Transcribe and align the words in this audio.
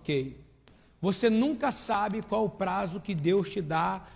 Ok. 0.00 0.36
Você 1.00 1.30
nunca 1.30 1.70
sabe 1.70 2.22
qual 2.22 2.44
o 2.44 2.50
prazo 2.50 3.00
que 3.00 3.14
Deus 3.14 3.50
te 3.50 3.60
dá 3.60 4.06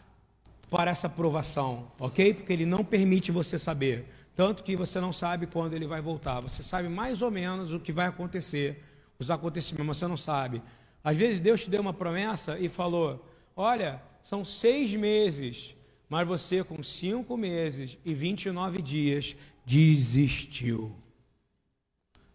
para 0.71 0.91
essa 0.91 1.08
provação, 1.08 1.87
ok? 2.00 2.34
Porque 2.34 2.53
Ele 2.53 2.67
não 2.67 2.84
permite 2.84 3.30
você 3.30 3.58
saber. 3.58 4.06
Tanto 4.34 4.64
que 4.64 4.76
você 4.76 5.00
não 5.00 5.12
sabe 5.12 5.46
quando 5.46 5.74
Ele 5.74 5.86
vai 5.86 6.00
voltar. 6.00 6.40
Você 6.40 6.62
sabe 6.62 6.88
mais 6.88 7.22
ou 7.22 7.30
menos 7.30 7.72
o 7.72 7.78
que 7.78 7.92
vai 7.92 8.06
acontecer, 8.06 8.82
os 9.18 9.30
acontecimentos, 9.30 9.86
mas 9.86 9.96
você 9.98 10.06
não 10.08 10.16
sabe. 10.16 10.62
Às 11.02 11.16
vezes 11.16 11.40
Deus 11.40 11.62
te 11.62 11.71
deu 11.71 11.81
uma 11.81 11.92
promessa 11.92 12.58
e 12.58 12.69
falou: 12.69 13.24
Olha, 13.54 14.03
são 14.24 14.44
seis 14.44 14.92
meses, 14.94 15.74
mas 16.09 16.27
você 16.27 16.64
com 16.64 16.82
cinco 16.82 17.37
meses 17.37 17.96
e 18.05 18.12
29 18.14 18.82
dias 18.82 19.37
desistiu. 19.64 20.96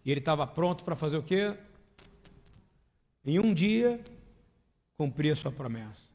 E 0.05 0.11
ele 0.11 0.19
estava 0.19 0.47
pronto 0.47 0.83
para 0.83 0.95
fazer 0.95 1.17
o 1.17 1.23
quê? 1.23 1.55
Em 3.29 3.37
um 3.37 3.53
dia, 3.53 4.03
cumprir 4.97 5.33
a 5.33 5.35
sua 5.35 5.51
promessa. 5.51 6.09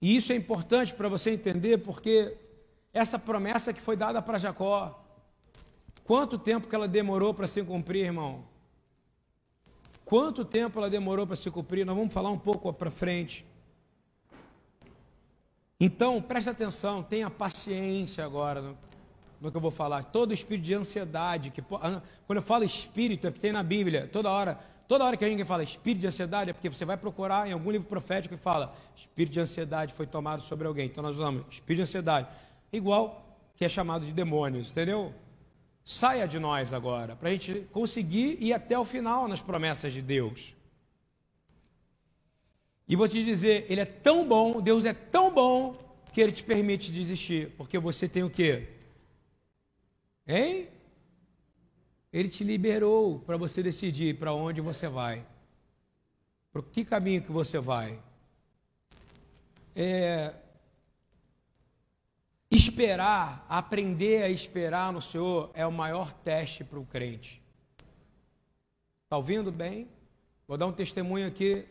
E 0.00 0.16
isso 0.16 0.32
é 0.32 0.34
importante 0.34 0.94
para 0.94 1.10
você 1.10 1.32
entender, 1.32 1.76
porque 1.84 2.38
essa 2.90 3.18
promessa 3.18 3.70
que 3.70 3.82
foi 3.82 3.98
dada 3.98 4.22
para 4.22 4.38
Jacó, 4.38 5.04
quanto 6.04 6.38
tempo 6.38 6.68
que 6.68 6.74
ela 6.74 6.88
demorou 6.88 7.34
para 7.34 7.46
se 7.46 7.62
cumprir, 7.62 8.06
irmão? 8.06 8.42
Quanto 10.06 10.42
tempo 10.42 10.78
ela 10.78 10.88
demorou 10.88 11.26
para 11.26 11.36
se 11.36 11.50
cumprir? 11.50 11.84
Nós 11.84 11.94
vamos 11.94 12.10
falar 12.10 12.30
um 12.30 12.38
pouco 12.38 12.72
para 12.72 12.90
frente. 12.90 13.44
Então, 15.78 16.22
preste 16.22 16.48
atenção, 16.48 17.02
tenha 17.02 17.28
paciência 17.28 18.24
agora 18.24 18.74
no, 19.40 19.46
no, 19.46 19.50
que 19.50 19.56
eu 19.56 19.60
vou 19.60 19.70
falar. 19.70 20.04
Todo 20.04 20.34
espírito 20.34 20.64
de 20.64 20.74
ansiedade, 20.74 21.50
que 21.50 21.62
quando 21.62 22.02
eu 22.28 22.42
falo 22.42 22.64
espírito, 22.64 23.26
é 23.26 23.30
porque 23.30 23.42
tem 23.42 23.52
na 23.52 23.62
Bíblia, 23.62 24.08
toda 24.12 24.30
hora, 24.30 24.58
Toda 24.90 25.04
hora 25.04 25.16
que 25.16 25.24
alguém 25.24 25.44
fala 25.44 25.62
espírito 25.62 26.00
de 26.00 26.08
ansiedade, 26.08 26.50
é 26.50 26.52
porque 26.52 26.68
você 26.68 26.84
vai 26.84 26.96
procurar 26.96 27.48
em 27.48 27.52
algum 27.52 27.70
livro 27.70 27.86
profético 27.86 28.34
e 28.34 28.36
fala 28.36 28.74
espírito 28.96 29.34
de 29.34 29.38
ansiedade 29.38 29.94
foi 29.94 30.04
tomado 30.04 30.42
sobre 30.42 30.66
alguém. 30.66 30.86
Então 30.86 31.00
nós 31.00 31.14
usamos 31.14 31.44
espírito 31.48 31.76
de 31.76 31.82
ansiedade, 31.82 32.26
igual 32.72 33.38
que 33.54 33.64
é 33.64 33.68
chamado 33.68 34.04
de 34.04 34.12
demônios, 34.12 34.68
entendeu? 34.72 35.14
Saia 35.84 36.26
de 36.26 36.40
nós 36.40 36.72
agora, 36.72 37.14
para 37.14 37.28
a 37.28 37.32
gente 37.32 37.68
conseguir 37.70 38.36
ir 38.40 38.52
até 38.52 38.76
o 38.76 38.84
final 38.84 39.28
nas 39.28 39.40
promessas 39.40 39.92
de 39.92 40.02
Deus. 40.02 40.56
E 42.88 42.96
vou 42.96 43.06
te 43.06 43.24
dizer, 43.24 43.66
Ele 43.68 43.82
é 43.82 43.86
tão 43.86 44.26
bom, 44.26 44.60
Deus 44.60 44.84
é 44.84 44.92
tão 44.92 45.32
bom, 45.32 45.76
que 46.12 46.20
Ele 46.20 46.32
te 46.32 46.42
permite 46.42 46.90
desistir, 46.90 47.52
porque 47.56 47.78
você 47.78 48.08
tem 48.08 48.24
o 48.24 48.30
quê? 48.30 48.66
Hein? 50.30 50.68
Ele 52.12 52.28
te 52.28 52.44
liberou 52.44 53.18
para 53.18 53.36
você 53.36 53.64
decidir 53.64 54.16
para 54.16 54.32
onde 54.32 54.60
você 54.60 54.86
vai. 54.86 55.26
Para 56.52 56.62
que 56.62 56.84
caminho 56.84 57.20
que 57.20 57.32
você 57.32 57.58
vai. 57.58 58.00
É, 59.74 60.32
esperar, 62.48 63.44
aprender 63.48 64.22
a 64.22 64.28
esperar 64.28 64.92
no 64.92 65.02
Senhor 65.02 65.50
é 65.52 65.66
o 65.66 65.72
maior 65.72 66.12
teste 66.12 66.62
para 66.62 66.78
o 66.78 66.86
crente. 66.86 67.42
Está 69.02 69.16
ouvindo 69.16 69.50
bem? 69.50 69.88
Vou 70.46 70.56
dar 70.56 70.66
um 70.66 70.72
testemunho 70.72 71.26
aqui 71.26 71.66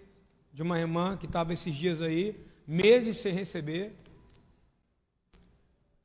de 0.51 0.61
uma 0.61 0.77
irmã 0.77 1.15
que 1.15 1.27
estava 1.27 1.53
esses 1.53 1.73
dias 1.73 2.01
aí, 2.01 2.37
meses 2.67 3.15
sem 3.17 3.33
receber. 3.33 3.95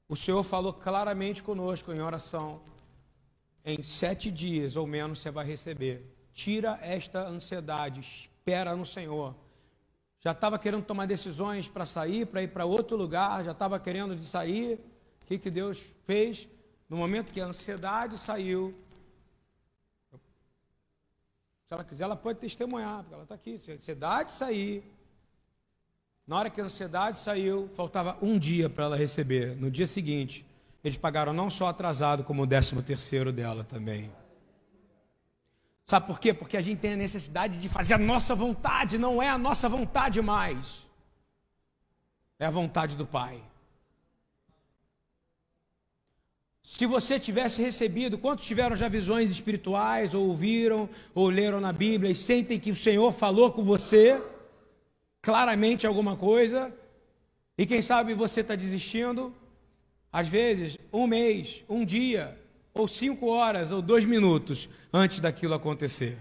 O 0.09 0.17
Senhor 0.17 0.43
falou 0.45 0.73
claramente 0.73 1.43
conosco 1.43 1.93
em 1.93 2.01
oração 2.01 2.61
em 3.65 3.83
sete 3.83 4.31
dias 4.31 4.77
ou 4.77 4.87
menos 4.87 5.21
você 5.21 5.31
vai 5.31 5.47
receber. 5.47 6.05
Tira 6.35 6.79
esta 6.83 7.27
ansiedade, 7.27 8.01
espera 8.01 8.77
no 8.77 8.85
Senhor. 8.85 9.35
Já 10.21 10.33
estava 10.33 10.59
querendo 10.59 10.85
tomar 10.85 11.07
decisões 11.07 11.69
para 11.69 11.87
sair, 11.87 12.27
para 12.27 12.43
ir 12.43 12.49
para 12.49 12.67
outro 12.67 12.97
lugar, 12.97 13.45
já 13.45 13.53
estava 13.53 13.81
querendo 13.81 14.15
de 14.15 14.27
sair. 14.27 14.79
O 15.23 15.27
que, 15.27 15.39
que 15.39 15.51
Deus 15.51 15.83
fez? 16.05 16.47
No 16.89 16.97
momento 16.97 17.33
que 17.33 17.41
a 17.41 17.47
ansiedade 17.47 18.19
saiu, 18.19 18.75
se 21.67 21.73
ela 21.73 21.85
quiser, 21.85 22.05
ela 22.05 22.17
pode 22.17 22.39
testemunhar, 22.39 23.01
porque 23.01 23.15
ela 23.15 23.23
está 23.23 23.35
aqui. 23.35 23.59
Se 23.59 23.73
a 23.73 23.75
ansiedade 23.75 24.33
sair, 24.33 24.85
na 26.27 26.37
hora 26.37 26.51
que 26.51 26.61
a 26.61 26.65
ansiedade 26.65 27.19
saiu, 27.19 27.69
faltava 27.75 28.17
um 28.23 28.39
dia 28.39 28.71
para 28.71 28.85
ela 28.85 28.97
receber. 28.97 29.55
No 29.57 29.71
dia 29.71 29.87
seguinte, 29.87 30.45
eles 30.83 30.97
pagaram 30.97 31.33
não 31.33 31.51
só 31.51 31.69
atrasado, 31.69 32.25
como 32.25 32.43
o 32.43 32.47
décimo 32.47 32.83
terceiro 32.83 33.31
dela 33.31 33.63
também. 33.63 34.11
Sabe 35.87 36.07
por 36.07 36.19
quê? 36.19 36.33
Porque 36.33 36.57
a 36.57 36.63
gente 36.63 36.79
tem 36.79 36.95
a 36.95 36.97
necessidade 36.97 37.61
de 37.61 37.69
fazer 37.69 37.95
a 37.95 37.99
nossa 37.99 38.35
vontade, 38.35 38.97
não 38.97 39.23
é 39.23 39.29
a 39.29 39.37
nossa 39.37 39.69
vontade 39.69 40.23
mais. 40.23 40.83
É 42.39 42.47
a 42.47 42.51
vontade 42.51 42.97
do 42.97 43.07
Pai. 43.07 43.43
Se 46.63 46.87
você 46.87 47.21
tivesse 47.21 47.61
recebido, 47.61 48.17
quantos 48.17 48.47
tiveram 48.47 48.75
já 48.75 48.89
visões 48.89 49.31
espirituais, 49.31 50.15
ou 50.15 50.29
ouviram, 50.29 50.89
ou 51.15 51.29
leram 51.29 51.61
na 51.61 51.73
Bíblia 51.73 52.11
e 52.11 52.17
sentem 52.17 52.59
que 52.59 52.71
o 52.71 52.77
Senhor 52.77 53.13
falou 53.13 53.53
com 53.53 53.63
você 53.63 54.23
claramente 55.25 55.87
alguma 55.87 56.17
coisa, 56.19 56.71
e 57.57 57.65
quem 57.65 57.81
sabe 57.81 58.13
você 58.13 58.43
está 58.43 58.55
desistindo, 58.55 59.35
às 60.13 60.29
vezes, 60.29 60.77
um 60.93 61.07
mês, 61.07 61.65
um 61.67 61.83
dia, 61.83 62.39
ou 62.75 62.87
cinco 62.87 63.29
horas, 63.29 63.73
ou 63.73 63.81
dois 63.81 64.05
minutos 64.05 64.69
antes 64.93 65.21
daquilo 65.21 65.55
acontecer. 65.55 66.19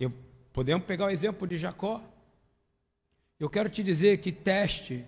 Eu, 0.00 0.10
podemos 0.54 0.86
pegar 0.86 1.04
o 1.04 1.10
exemplo 1.10 1.46
de 1.46 1.58
Jacó. 1.58 2.02
Eu 3.38 3.50
quero 3.50 3.68
te 3.68 3.82
dizer 3.82 4.16
que 4.18 4.32
teste 4.32 5.04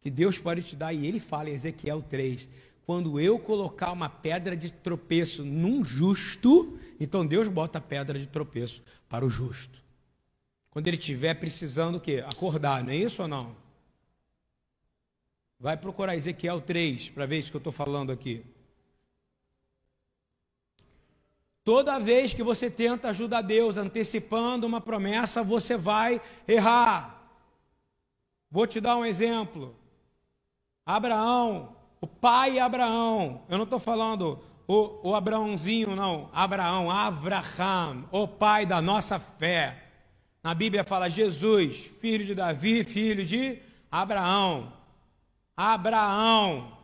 que 0.00 0.10
Deus 0.10 0.38
pode 0.38 0.62
te 0.62 0.74
dar, 0.74 0.94
e 0.94 1.06
ele 1.06 1.20
fala 1.20 1.50
em 1.50 1.54
Ezequiel 1.54 2.02
3: 2.08 2.48
quando 2.86 3.20
eu 3.20 3.38
colocar 3.38 3.92
uma 3.92 4.08
pedra 4.08 4.56
de 4.56 4.72
tropeço 4.72 5.44
num 5.44 5.84
justo, 5.84 6.78
então 6.98 7.26
Deus 7.26 7.48
bota 7.48 7.76
a 7.76 7.82
pedra 7.82 8.18
de 8.18 8.26
tropeço 8.26 8.82
para 9.10 9.26
o 9.26 9.28
justo. 9.28 9.81
Quando 10.72 10.88
ele 10.88 10.96
estiver 10.96 11.34
precisando 11.34 11.96
o 11.96 12.00
quê? 12.00 12.24
Acordar, 12.26 12.82
não 12.82 12.90
é 12.90 12.96
isso 12.96 13.20
ou 13.20 13.28
não? 13.28 13.54
Vai 15.60 15.76
procurar 15.76 16.16
Ezequiel 16.16 16.62
3 16.62 17.10
para 17.10 17.26
ver 17.26 17.38
isso 17.38 17.50
que 17.50 17.56
eu 17.56 17.60
estou 17.60 17.72
falando 17.72 18.10
aqui. 18.10 18.42
Toda 21.62 22.00
vez 22.00 22.32
que 22.32 22.42
você 22.42 22.70
tenta 22.70 23.10
ajudar 23.10 23.42
Deus 23.42 23.76
antecipando 23.76 24.66
uma 24.66 24.80
promessa, 24.80 25.44
você 25.44 25.76
vai 25.76 26.20
errar. 26.48 27.22
Vou 28.50 28.66
te 28.66 28.80
dar 28.80 28.96
um 28.96 29.04
exemplo. 29.04 29.76
Abraão, 30.86 31.76
o 32.00 32.06
pai 32.06 32.58
Abraão, 32.58 33.42
eu 33.46 33.58
não 33.58 33.64
estou 33.64 33.78
falando 33.78 34.42
o, 34.66 35.10
o 35.10 35.14
Abraãozinho, 35.14 35.94
não. 35.94 36.30
Abraão, 36.32 36.90
Abraham, 36.90 38.08
o 38.10 38.26
pai 38.26 38.64
da 38.64 38.80
nossa 38.80 39.18
fé. 39.18 39.91
Na 40.42 40.54
Bíblia 40.54 40.82
fala 40.82 41.08
Jesus, 41.08 41.76
filho 42.00 42.24
de 42.24 42.34
Davi, 42.34 42.82
filho 42.82 43.24
de 43.24 43.58
Abraão. 43.90 44.72
Abraão, 45.56 46.76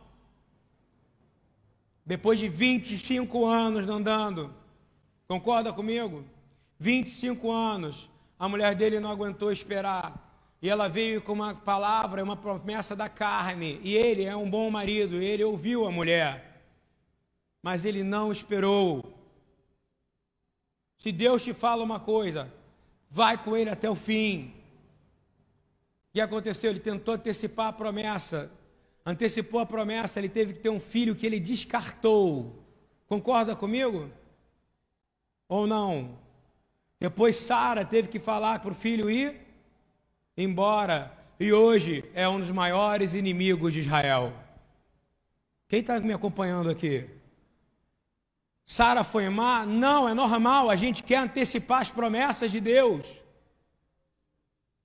depois 2.05 2.39
de 2.39 2.47
25 2.47 3.45
anos 3.45 3.85
andando, 3.85 4.53
concorda 5.27 5.73
comigo? 5.73 6.23
25 6.79 7.51
anos, 7.51 8.09
a 8.39 8.47
mulher 8.47 8.73
dele 8.75 8.99
não 9.01 9.11
aguentou 9.11 9.51
esperar. 9.51 10.25
E 10.61 10.69
ela 10.69 10.87
veio 10.87 11.21
com 11.21 11.33
uma 11.33 11.53
palavra, 11.53 12.23
uma 12.23 12.37
promessa 12.37 12.95
da 12.95 13.09
carne. 13.09 13.79
E 13.83 13.95
ele 13.95 14.23
é 14.23 14.35
um 14.35 14.49
bom 14.49 14.69
marido, 14.69 15.17
ele 15.17 15.43
ouviu 15.43 15.85
a 15.85 15.91
mulher. 15.91 16.63
Mas 17.61 17.83
ele 17.83 18.03
não 18.03 18.31
esperou. 18.31 19.17
Se 20.97 21.11
Deus 21.11 21.43
te 21.43 21.53
fala 21.53 21.83
uma 21.83 21.99
coisa, 21.99 22.51
vai 23.09 23.37
com 23.37 23.55
ele 23.57 23.69
até 23.69 23.89
o 23.89 23.95
fim. 23.95 24.53
O 26.09 26.13
que 26.13 26.21
aconteceu? 26.21 26.69
Ele 26.71 26.79
tentou 26.79 27.15
antecipar 27.15 27.67
a 27.67 27.73
promessa 27.73 28.51
antecipou 29.09 29.59
a 29.59 29.65
promessa, 29.65 30.19
ele 30.19 30.29
teve 30.29 30.53
que 30.53 30.59
ter 30.59 30.69
um 30.69 30.79
filho 30.79 31.15
que 31.15 31.25
ele 31.25 31.39
descartou. 31.39 32.63
Concorda 33.07 33.55
comigo? 33.55 34.09
Ou 35.47 35.65
não? 35.65 36.17
Depois 36.99 37.37
Sara 37.37 37.83
teve 37.83 38.07
que 38.07 38.19
falar 38.19 38.59
para 38.59 38.71
o 38.71 38.75
filho 38.75 39.09
ir 39.09 39.35
embora. 40.37 41.17
E 41.39 41.51
hoje 41.53 42.03
é 42.13 42.27
um 42.27 42.39
dos 42.39 42.51
maiores 42.51 43.13
inimigos 43.13 43.73
de 43.73 43.79
Israel. 43.79 44.33
Quem 45.67 45.79
está 45.79 45.99
me 45.99 46.13
acompanhando 46.13 46.69
aqui? 46.69 47.09
Sara 48.69 49.03
foi 49.03 49.27
má? 49.29 49.65
Não, 49.65 50.07
é 50.07 50.13
normal, 50.13 50.69
a 50.69 50.75
gente 50.75 51.01
quer 51.01 51.17
antecipar 51.17 51.81
as 51.81 51.89
promessas 51.89 52.51
de 52.51 52.59
Deus. 52.59 53.03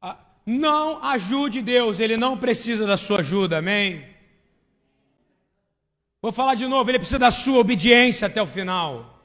Ah, 0.00 0.16
não 0.46 1.04
ajude 1.04 1.60
Deus, 1.60 2.00
ele 2.00 2.16
não 2.16 2.34
precisa 2.34 2.86
da 2.86 2.96
sua 2.96 3.18
ajuda, 3.18 3.58
amém? 3.58 4.02
Vou 6.22 6.32
falar 6.32 6.54
de 6.54 6.66
novo, 6.66 6.90
ele 6.90 6.98
precisa 6.98 7.18
da 7.18 7.30
sua 7.30 7.58
obediência 7.58 8.26
até 8.26 8.40
o 8.40 8.46
final. 8.46 9.22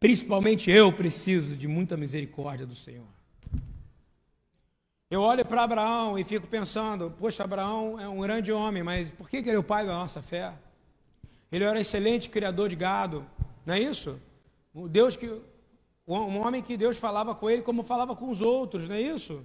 Principalmente 0.00 0.72
eu 0.72 0.92
preciso 0.92 1.54
de 1.54 1.68
muita 1.68 1.96
misericórdia 1.96 2.66
do 2.66 2.74
Senhor. 2.74 3.19
Eu 5.10 5.22
olho 5.22 5.44
para 5.44 5.64
Abraão 5.64 6.16
e 6.16 6.22
fico 6.22 6.46
pensando: 6.46 7.12
poxa, 7.18 7.42
Abraão 7.42 7.98
é 7.98 8.08
um 8.08 8.20
grande 8.20 8.52
homem, 8.52 8.80
mas 8.80 9.10
por 9.10 9.28
que 9.28 9.38
ele 9.38 9.50
é 9.50 9.58
o 9.58 9.62
pai 9.62 9.84
da 9.84 9.92
nossa 9.92 10.22
fé? 10.22 10.52
Ele 11.50 11.64
era 11.64 11.80
excelente 11.80 12.30
criador 12.30 12.68
de 12.68 12.76
gado, 12.76 13.26
não 13.66 13.74
é 13.74 13.80
isso? 13.80 14.20
O 14.72 14.88
Deus 14.88 15.16
que, 15.16 15.28
um 16.06 16.38
homem 16.38 16.62
que 16.62 16.76
Deus 16.76 16.96
falava 16.96 17.34
com 17.34 17.50
ele 17.50 17.60
como 17.60 17.82
falava 17.82 18.14
com 18.14 18.30
os 18.30 18.40
outros, 18.40 18.88
não 18.88 18.94
é 18.94 19.00
isso? 19.00 19.44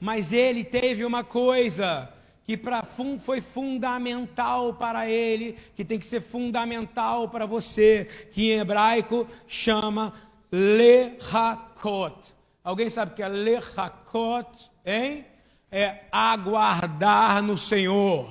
Mas 0.00 0.32
ele 0.32 0.64
teve 0.64 1.04
uma 1.04 1.22
coisa 1.22 2.10
que 2.42 2.56
pra, 2.56 2.82
foi 3.22 3.42
fundamental 3.42 4.72
para 4.72 5.10
ele, 5.10 5.58
que 5.76 5.84
tem 5.84 5.98
que 5.98 6.06
ser 6.06 6.22
fundamental 6.22 7.28
para 7.28 7.44
você, 7.44 8.08
que 8.32 8.50
em 8.50 8.60
hebraico 8.60 9.28
chama 9.46 10.14
lehakot. 10.50 12.37
Alguém 12.68 12.90
sabe 12.90 13.14
que 13.14 13.22
é 13.22 13.28
lehakot, 13.28 14.46
hein? 14.84 15.24
É 15.72 16.00
aguardar 16.12 17.42
no 17.42 17.56
Senhor. 17.56 18.28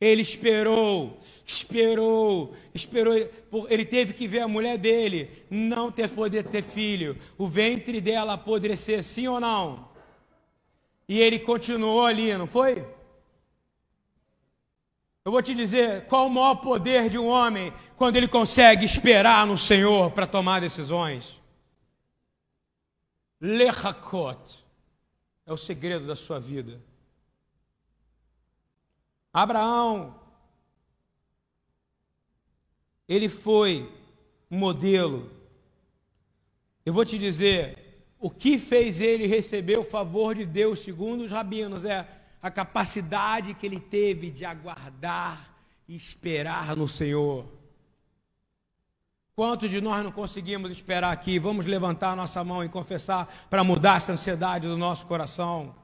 Ele 0.00 0.22
esperou, 0.22 1.18
esperou, 1.44 2.54
esperou. 2.72 3.16
Ele 3.68 3.84
teve 3.84 4.12
que 4.12 4.28
ver 4.28 4.42
a 4.42 4.46
mulher 4.46 4.78
dele 4.78 5.44
não 5.50 5.90
ter 5.90 6.08
poder 6.08 6.44
ter 6.44 6.62
filho, 6.62 7.18
o 7.36 7.48
ventre 7.48 8.00
dela 8.00 8.34
apodrecer, 8.34 9.02
sim 9.02 9.26
ou 9.26 9.40
não? 9.40 9.88
E 11.08 11.18
ele 11.18 11.40
continuou 11.40 12.06
ali, 12.06 12.32
não 12.38 12.46
foi? 12.46 12.86
Eu 15.24 15.32
vou 15.32 15.42
te 15.42 15.52
dizer 15.52 16.04
qual 16.04 16.28
o 16.28 16.30
maior 16.30 16.54
poder 16.54 17.10
de 17.10 17.18
um 17.18 17.26
homem 17.26 17.72
quando 17.96 18.14
ele 18.14 18.28
consegue 18.28 18.84
esperar 18.84 19.44
no 19.48 19.58
Senhor 19.58 20.12
para 20.12 20.28
tomar 20.28 20.60
decisões. 20.60 21.41
Lechakot 23.44 24.64
é 25.44 25.52
o 25.52 25.56
segredo 25.56 26.06
da 26.06 26.14
sua 26.14 26.38
vida. 26.38 26.80
Abraão, 29.32 30.14
ele 33.08 33.28
foi 33.28 33.92
um 34.48 34.56
modelo. 34.56 35.28
Eu 36.86 36.92
vou 36.92 37.04
te 37.04 37.18
dizer, 37.18 38.04
o 38.20 38.30
que 38.30 38.58
fez 38.58 39.00
ele 39.00 39.26
receber 39.26 39.76
o 39.76 39.84
favor 39.84 40.36
de 40.36 40.46
Deus, 40.46 40.78
segundo 40.78 41.24
os 41.24 41.32
rabinos, 41.32 41.84
é 41.84 42.08
a 42.40 42.48
capacidade 42.48 43.54
que 43.54 43.66
ele 43.66 43.80
teve 43.80 44.30
de 44.30 44.44
aguardar 44.44 45.52
e 45.88 45.96
esperar 45.96 46.76
no 46.76 46.86
Senhor. 46.86 47.61
Quantos 49.34 49.70
de 49.70 49.80
nós 49.80 50.04
não 50.04 50.12
conseguimos 50.12 50.70
esperar 50.70 51.10
aqui? 51.10 51.38
Vamos 51.38 51.64
levantar 51.64 52.14
nossa 52.14 52.44
mão 52.44 52.62
e 52.62 52.68
confessar 52.68 53.26
para 53.48 53.64
mudar 53.64 53.96
essa 53.96 54.12
ansiedade 54.12 54.68
do 54.68 54.76
nosso 54.76 55.06
coração. 55.06 55.74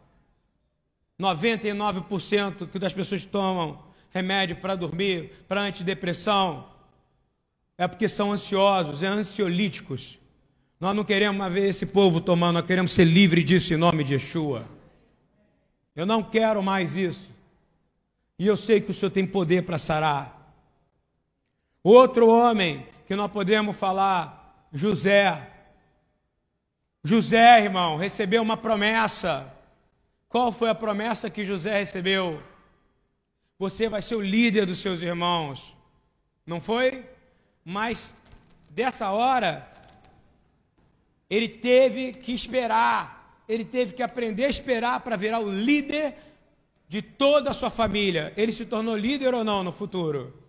99% 1.18 2.68
que 2.68 2.78
das 2.78 2.92
pessoas 2.92 3.24
tomam 3.24 3.82
remédio 4.10 4.56
para 4.56 4.74
dormir, 4.74 5.32
para 5.48 5.62
antidepressão, 5.62 6.66
é 7.78 7.88
porque 7.88 8.08
são 8.08 8.32
ansiosos, 8.32 9.02
é 9.02 9.06
ansiolíticos. 9.06 10.18
Nós 10.78 10.94
não 10.94 11.02
queremos 11.02 11.52
ver 11.52 11.68
esse 11.68 11.86
povo 11.86 12.20
tomando, 12.20 12.56
nós 12.56 12.66
queremos 12.66 12.92
ser 12.92 13.04
livre 13.04 13.42
disso 13.42 13.72
em 13.72 13.78
nome 13.78 14.04
de 14.04 14.12
Yeshua. 14.12 14.64
Eu 15.96 16.04
não 16.04 16.22
quero 16.22 16.62
mais 16.62 16.96
isso. 16.96 17.28
E 18.38 18.46
eu 18.46 18.56
sei 18.56 18.80
que 18.80 18.90
o 18.90 18.94
Senhor 18.94 19.10
tem 19.10 19.26
poder 19.26 19.62
para 19.62 19.78
sarar. 19.78 20.54
Outro 21.82 22.28
homem 22.28 22.86
que 23.08 23.16
nós 23.16 23.32
podemos 23.32 23.74
falar, 23.74 24.68
José. 24.70 25.50
José, 27.02 27.64
irmão, 27.64 27.96
recebeu 27.96 28.42
uma 28.42 28.54
promessa. 28.54 29.50
Qual 30.28 30.52
foi 30.52 30.68
a 30.68 30.74
promessa 30.74 31.30
que 31.30 31.42
José 31.42 31.78
recebeu? 31.78 32.42
Você 33.58 33.88
vai 33.88 34.02
ser 34.02 34.14
o 34.14 34.20
líder 34.20 34.66
dos 34.66 34.80
seus 34.80 35.00
irmãos. 35.00 35.74
Não 36.46 36.60
foi? 36.60 37.02
Mas 37.64 38.14
dessa 38.68 39.10
hora, 39.10 39.66
ele 41.30 41.48
teve 41.48 42.12
que 42.12 42.34
esperar, 42.34 43.42
ele 43.48 43.64
teve 43.64 43.94
que 43.94 44.02
aprender 44.02 44.44
a 44.44 44.50
esperar 44.50 45.00
para 45.00 45.16
virar 45.16 45.40
o 45.40 45.50
líder 45.50 46.14
de 46.86 47.00
toda 47.00 47.52
a 47.52 47.54
sua 47.54 47.70
família. 47.70 48.34
Ele 48.36 48.52
se 48.52 48.66
tornou 48.66 48.94
líder 48.94 49.32
ou 49.32 49.42
não 49.42 49.64
no 49.64 49.72
futuro? 49.72 50.47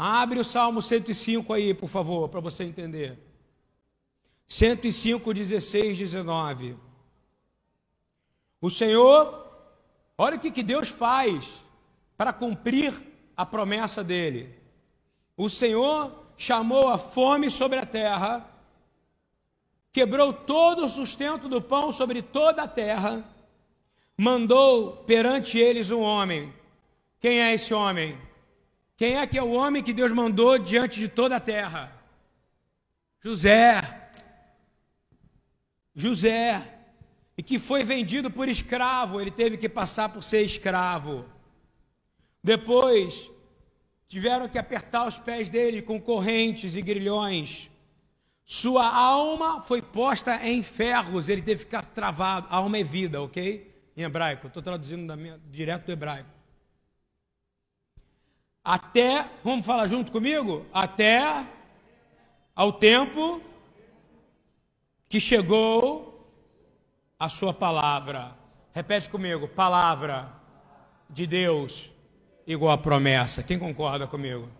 Abre 0.00 0.38
o 0.38 0.44
Salmo 0.44 0.80
105 0.80 1.52
aí, 1.52 1.74
por 1.74 1.88
favor, 1.88 2.28
para 2.28 2.38
você 2.38 2.62
entender. 2.62 3.18
105, 4.46 5.34
16, 5.34 5.98
19. 5.98 6.76
O 8.60 8.70
Senhor, 8.70 9.44
olha 10.16 10.36
o 10.36 10.38
que, 10.38 10.52
que 10.52 10.62
Deus 10.62 10.88
faz 10.88 11.44
para 12.16 12.32
cumprir 12.32 12.94
a 13.36 13.44
promessa 13.44 14.04
dele. 14.04 14.54
O 15.36 15.50
Senhor 15.50 16.12
chamou 16.36 16.88
a 16.88 16.96
fome 16.96 17.50
sobre 17.50 17.80
a 17.80 17.86
terra, 17.86 18.48
quebrou 19.92 20.32
todo 20.32 20.84
o 20.84 20.88
sustento 20.88 21.48
do 21.48 21.60
pão 21.60 21.90
sobre 21.90 22.22
toda 22.22 22.62
a 22.62 22.68
terra, 22.68 23.24
mandou 24.16 24.98
perante 24.98 25.58
eles 25.58 25.90
um 25.90 26.02
homem. 26.02 26.54
Quem 27.20 27.40
é 27.40 27.52
esse 27.52 27.74
homem? 27.74 28.27
Quem 28.98 29.16
é 29.16 29.26
que 29.28 29.38
é 29.38 29.42
o 29.42 29.52
homem 29.52 29.80
que 29.80 29.92
Deus 29.92 30.10
mandou 30.10 30.58
diante 30.58 30.98
de 30.98 31.06
toda 31.06 31.36
a 31.36 31.40
terra? 31.40 31.92
José. 33.20 33.80
José 35.94 36.78
e 37.36 37.42
que 37.44 37.60
foi 37.60 37.84
vendido 37.84 38.28
por 38.28 38.48
escravo, 38.48 39.20
ele 39.20 39.30
teve 39.30 39.56
que 39.56 39.68
passar 39.68 40.08
por 40.08 40.24
ser 40.24 40.42
escravo. 40.42 41.24
Depois, 42.42 43.30
tiveram 44.08 44.48
que 44.48 44.58
apertar 44.58 45.06
os 45.06 45.16
pés 45.16 45.48
dele 45.48 45.80
com 45.80 46.00
correntes 46.00 46.74
e 46.74 46.82
grilhões. 46.82 47.70
Sua 48.44 48.84
alma 48.84 49.62
foi 49.62 49.80
posta 49.80 50.44
em 50.44 50.60
ferros, 50.64 51.28
ele 51.28 51.42
teve 51.42 51.60
que 51.60 51.66
ficar 51.66 51.84
travado. 51.84 52.48
Alma 52.50 52.78
é 52.78 52.82
vida, 52.82 53.22
ok? 53.22 53.72
Em 53.96 54.02
hebraico, 54.02 54.48
estou 54.48 54.62
traduzindo 54.62 55.16
minha, 55.16 55.38
direto 55.48 55.86
do 55.86 55.92
hebraico. 55.92 56.37
Até, 58.68 59.24
vamos 59.42 59.64
falar 59.64 59.86
junto 59.86 60.12
comigo? 60.12 60.66
Até 60.70 61.42
ao 62.54 62.70
tempo 62.70 63.40
que 65.08 65.18
chegou 65.18 66.30
a 67.18 67.30
sua 67.30 67.54
palavra. 67.54 68.32
Repete 68.74 69.08
comigo: 69.08 69.48
palavra 69.48 70.28
de 71.08 71.26
Deus 71.26 71.90
igual 72.46 72.72
a 72.72 72.76
promessa. 72.76 73.42
Quem 73.42 73.58
concorda 73.58 74.06
comigo? 74.06 74.50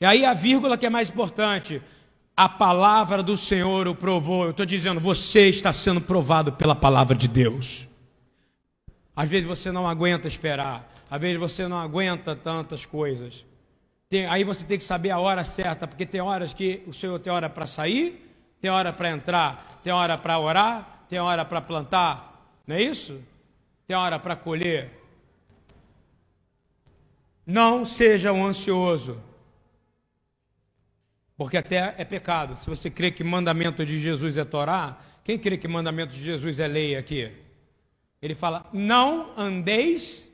E 0.00 0.04
aí 0.04 0.24
a 0.24 0.32
vírgula 0.32 0.78
que 0.78 0.86
é 0.86 0.90
mais 0.90 1.10
importante. 1.10 1.82
A 2.36 2.48
palavra 2.48 3.20
do 3.20 3.36
Senhor 3.36 3.88
o 3.88 3.96
provou. 3.96 4.44
Eu 4.44 4.52
estou 4.52 4.64
dizendo, 4.64 5.00
você 5.00 5.48
está 5.48 5.72
sendo 5.72 6.00
provado 6.00 6.52
pela 6.52 6.76
palavra 6.76 7.16
de 7.16 7.26
Deus. 7.26 7.88
Às 9.16 9.28
vezes 9.28 9.44
você 9.44 9.72
não 9.72 9.88
aguenta 9.88 10.28
esperar. 10.28 10.89
Às 11.10 11.20
vezes 11.20 11.38
você 11.38 11.66
não 11.66 11.76
aguenta 11.76 12.36
tantas 12.36 12.86
coisas. 12.86 13.44
Tem, 14.08 14.26
aí 14.26 14.44
você 14.44 14.64
tem 14.64 14.78
que 14.78 14.84
saber 14.84 15.10
a 15.10 15.18
hora 15.18 15.42
certa, 15.42 15.86
porque 15.86 16.06
tem 16.06 16.20
horas 16.20 16.54
que 16.54 16.82
o 16.86 16.92
Senhor 16.92 17.18
tem 17.18 17.32
hora 17.32 17.50
para 17.50 17.66
sair, 17.66 18.30
tem 18.60 18.70
hora 18.70 18.92
para 18.92 19.10
entrar, 19.10 19.80
tem 19.82 19.92
hora 19.92 20.16
para 20.16 20.38
orar, 20.38 21.04
tem 21.08 21.18
hora 21.18 21.44
para 21.44 21.60
plantar, 21.60 22.54
não 22.66 22.76
é 22.76 22.82
isso? 22.82 23.20
Tem 23.86 23.96
hora 23.96 24.18
para 24.18 24.36
colher. 24.36 24.90
Não 27.44 27.84
seja 27.84 28.32
um 28.32 28.46
ansioso, 28.46 29.20
porque 31.36 31.56
até 31.56 31.96
é 31.98 32.04
pecado. 32.04 32.54
Se 32.54 32.68
você 32.68 32.88
crê 32.88 33.10
que 33.10 33.24
mandamento 33.24 33.84
de 33.84 33.98
Jesus 33.98 34.36
é 34.36 34.44
Torá, 34.44 34.98
quem 35.24 35.36
crê 35.38 35.56
que 35.56 35.66
mandamento 35.66 36.12
de 36.12 36.22
Jesus 36.22 36.60
é 36.60 36.68
lei 36.68 36.94
aqui? 36.96 37.32
Ele 38.22 38.34
fala: 38.34 38.68
não 38.72 39.32
andeis 39.36 40.29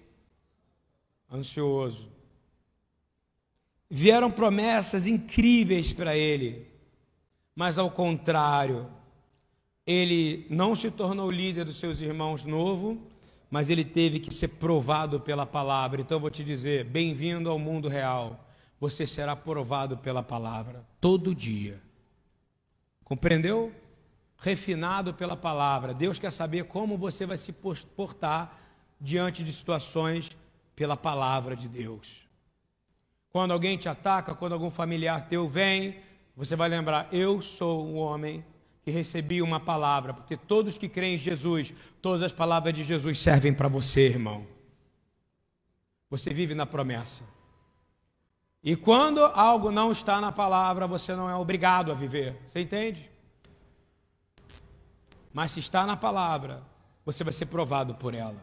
ansioso. 1.31 2.09
Vieram 3.89 4.31
promessas 4.31 5.07
incríveis 5.07 5.93
para 5.93 6.17
ele, 6.17 6.67
mas 7.55 7.79
ao 7.79 7.91
contrário, 7.91 8.89
ele 9.87 10.47
não 10.51 10.75
se 10.75 10.91
tornou 10.91 11.31
líder 11.31 11.65
dos 11.65 11.77
seus 11.77 12.01
irmãos 12.01 12.45
novo, 12.45 13.01
mas 13.49 13.71
ele 13.71 13.85
teve 13.85 14.19
que 14.19 14.35
ser 14.35 14.49
provado 14.49 15.21
pela 15.21 15.47
palavra. 15.47 16.01
Então 16.01 16.17
eu 16.17 16.21
vou 16.21 16.31
te 16.31 16.43
dizer, 16.43 16.85
bem-vindo 16.85 17.49
ao 17.49 17.59
mundo 17.59 17.89
real. 17.89 18.45
Você 18.81 19.07
será 19.07 19.35
provado 19.37 19.97
pela 19.97 20.23
palavra 20.23 20.85
todo 21.01 21.35
dia. 21.35 21.81
Compreendeu? 23.05 23.73
Refinado 24.37 25.15
pela 25.15 25.37
palavra. 25.37 25.95
Deus 25.95 26.19
quer 26.19 26.33
saber 26.33 26.65
como 26.65 26.99
você 26.99 27.25
vai 27.25 27.37
se 27.37 27.53
portar 27.53 28.61
diante 29.01 29.45
de 29.45 29.53
situações 29.53 30.37
pela 30.77 30.97
palavra 30.97 31.57
de 31.57 31.67
Deus. 31.67 32.07
Quando 33.31 33.53
alguém 33.53 33.77
te 33.77 33.89
ataca, 33.89 34.35
quando 34.35 34.53
algum 34.53 34.71
familiar 34.71 35.27
teu 35.29 35.49
vem, 35.49 35.97
você 36.37 36.55
vai 36.55 36.69
lembrar: 36.69 37.09
eu 37.11 37.41
sou 37.43 37.85
um 37.85 37.97
homem 37.97 38.45
que 38.85 38.91
recebi 38.91 39.43
uma 39.43 39.59
palavra, 39.59 40.15
porque 40.15 40.37
todos 40.37 40.79
que 40.79 40.89
creem 40.89 41.17
em 41.17 41.19
Jesus, 41.19 41.75
todas 42.01 42.23
as 42.23 42.33
palavras 42.33 42.73
de 42.73 42.85
Jesus 42.85 43.19
servem 43.19 43.53
para 43.53 43.67
você, 43.67 44.07
irmão. 44.07 44.47
Você 46.09 46.33
vive 46.33 46.55
na 46.55 46.67
promessa. 46.67 47.25
E 48.63 48.77
quando 48.77 49.25
algo 49.25 49.71
não 49.71 49.91
está 49.91 50.21
na 50.21 50.31
palavra, 50.31 50.87
você 50.87 51.15
não 51.15 51.29
é 51.29 51.35
obrigado 51.35 51.91
a 51.91 51.95
viver. 51.95 52.37
Você 52.47 52.61
entende? 52.61 53.11
Mas 55.33 55.53
se 55.53 55.61
está 55.61 55.85
na 55.85 55.97
palavra, 55.97 56.63
você 57.05 57.23
vai 57.23 57.33
ser 57.33 57.47
provado 57.47 57.95
por 57.95 58.15
ela. 58.15 58.43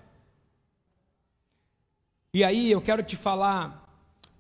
E 2.34 2.44
aí 2.44 2.72
eu 2.72 2.82
quero 2.82 3.04
te 3.04 3.16
falar 3.16 3.88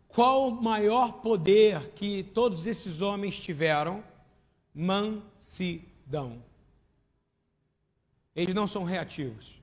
qual 0.08 0.48
o 0.48 0.64
maior 0.64 1.22
poder 1.22 1.92
que 1.92 2.24
todos 2.24 2.66
esses 2.66 3.02
homens 3.02 3.40
tiveram? 3.40 4.04
Mansidão. 4.74 6.44
Eles 8.36 8.56
não 8.56 8.66
são 8.66 8.84
reativos. 8.84 9.62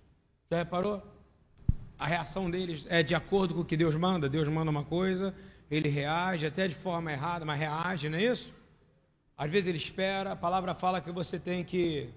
Já 0.49 0.59
reparou? 0.59 1.03
A 1.99 2.07
reação 2.07 2.49
deles 2.49 2.87
é 2.89 3.03
de 3.03 3.17
acordo 3.17 3.53
com 3.53 3.61
o 3.63 3.65
que 3.65 3.77
Deus 3.77 3.97
manda. 3.97 4.29
Deus 4.29 4.47
manda 4.47 4.71
uma 4.71 4.85
coisa, 4.85 5.35
ele 5.69 5.89
reage, 5.89 6.47
até 6.47 6.69
de 6.69 6.75
forma 6.75 7.11
errada, 7.13 7.45
mas 7.45 7.59
reage, 7.59 8.09
não 8.09 8.19
é 8.19 8.23
isso? 8.23 8.53
Às 9.37 9.51
vezes 9.51 9.67
ele 9.67 9.79
espera, 9.79 10.33
a 10.33 10.37
palavra 10.37 10.73
fala 10.73 11.01
que 11.01 11.11
você 11.11 11.37
tem 11.37 11.65
que 11.65 12.09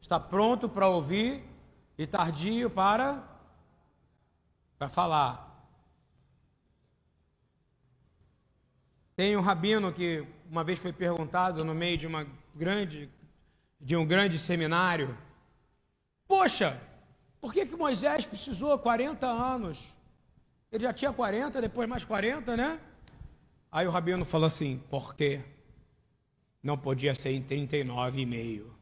estar 0.00 0.20
pronto 0.20 0.68
para 0.68 0.88
ouvir 0.88 1.42
e 1.96 2.06
tardio 2.06 2.68
para, 2.68 3.22
para 4.78 4.90
falar. 4.90 5.53
Tem 9.16 9.36
um 9.36 9.40
rabino 9.40 9.92
que 9.92 10.26
uma 10.50 10.64
vez 10.64 10.78
foi 10.78 10.92
perguntado 10.92 11.64
no 11.64 11.74
meio 11.74 11.96
de 11.96 12.06
uma 12.06 12.26
grande 12.54 13.08
de 13.80 13.94
um 13.94 14.06
grande 14.06 14.38
seminário: 14.38 15.16
Poxa, 16.26 16.80
por 17.40 17.52
que, 17.52 17.66
que 17.66 17.76
Moisés 17.76 18.26
precisou 18.26 18.76
40 18.78 19.26
anos? 19.26 19.94
Ele 20.72 20.82
já 20.82 20.92
tinha 20.92 21.12
40, 21.12 21.60
depois 21.60 21.88
mais 21.88 22.04
40, 22.04 22.56
né? 22.56 22.80
Aí 23.70 23.86
o 23.86 23.90
rabino 23.90 24.24
falou 24.24 24.46
assim: 24.46 24.82
Por 24.90 25.14
quê? 25.14 25.42
Não 26.62 26.76
podia 26.76 27.14
ser 27.14 27.30
em 27.32 27.42
39 27.42 28.20
e 28.20 28.26
meio. 28.26 28.74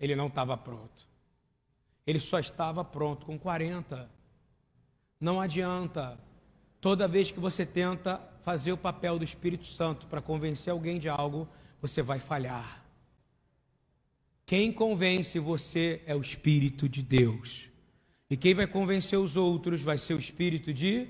Ele 0.00 0.16
não 0.16 0.26
estava 0.26 0.56
pronto. 0.56 1.06
Ele 2.06 2.18
só 2.18 2.38
estava 2.38 2.84
pronto 2.84 3.26
com 3.26 3.38
40. 3.38 4.10
Não 5.20 5.40
adianta. 5.40 6.18
Toda 6.80 7.06
vez 7.06 7.30
que 7.30 7.38
você 7.38 7.64
tenta 7.64 8.20
fazer 8.44 8.72
o 8.72 8.76
papel 8.76 9.18
do 9.18 9.24
Espírito 9.24 9.64
Santo 9.64 10.06
para 10.06 10.20
convencer 10.20 10.70
alguém 10.70 10.98
de 10.98 11.08
algo, 11.08 11.48
você 11.80 12.02
vai 12.02 12.18
falhar. 12.18 12.84
Quem 14.44 14.70
convence 14.70 15.38
você 15.38 16.02
é 16.06 16.14
o 16.14 16.20
Espírito 16.20 16.86
de 16.86 17.02
Deus. 17.02 17.70
E 18.28 18.36
quem 18.36 18.54
vai 18.54 18.66
convencer 18.66 19.18
os 19.18 19.36
outros 19.36 19.80
vai 19.80 19.96
ser 19.96 20.12
o 20.12 20.18
Espírito 20.18 20.74
de. 20.74 21.08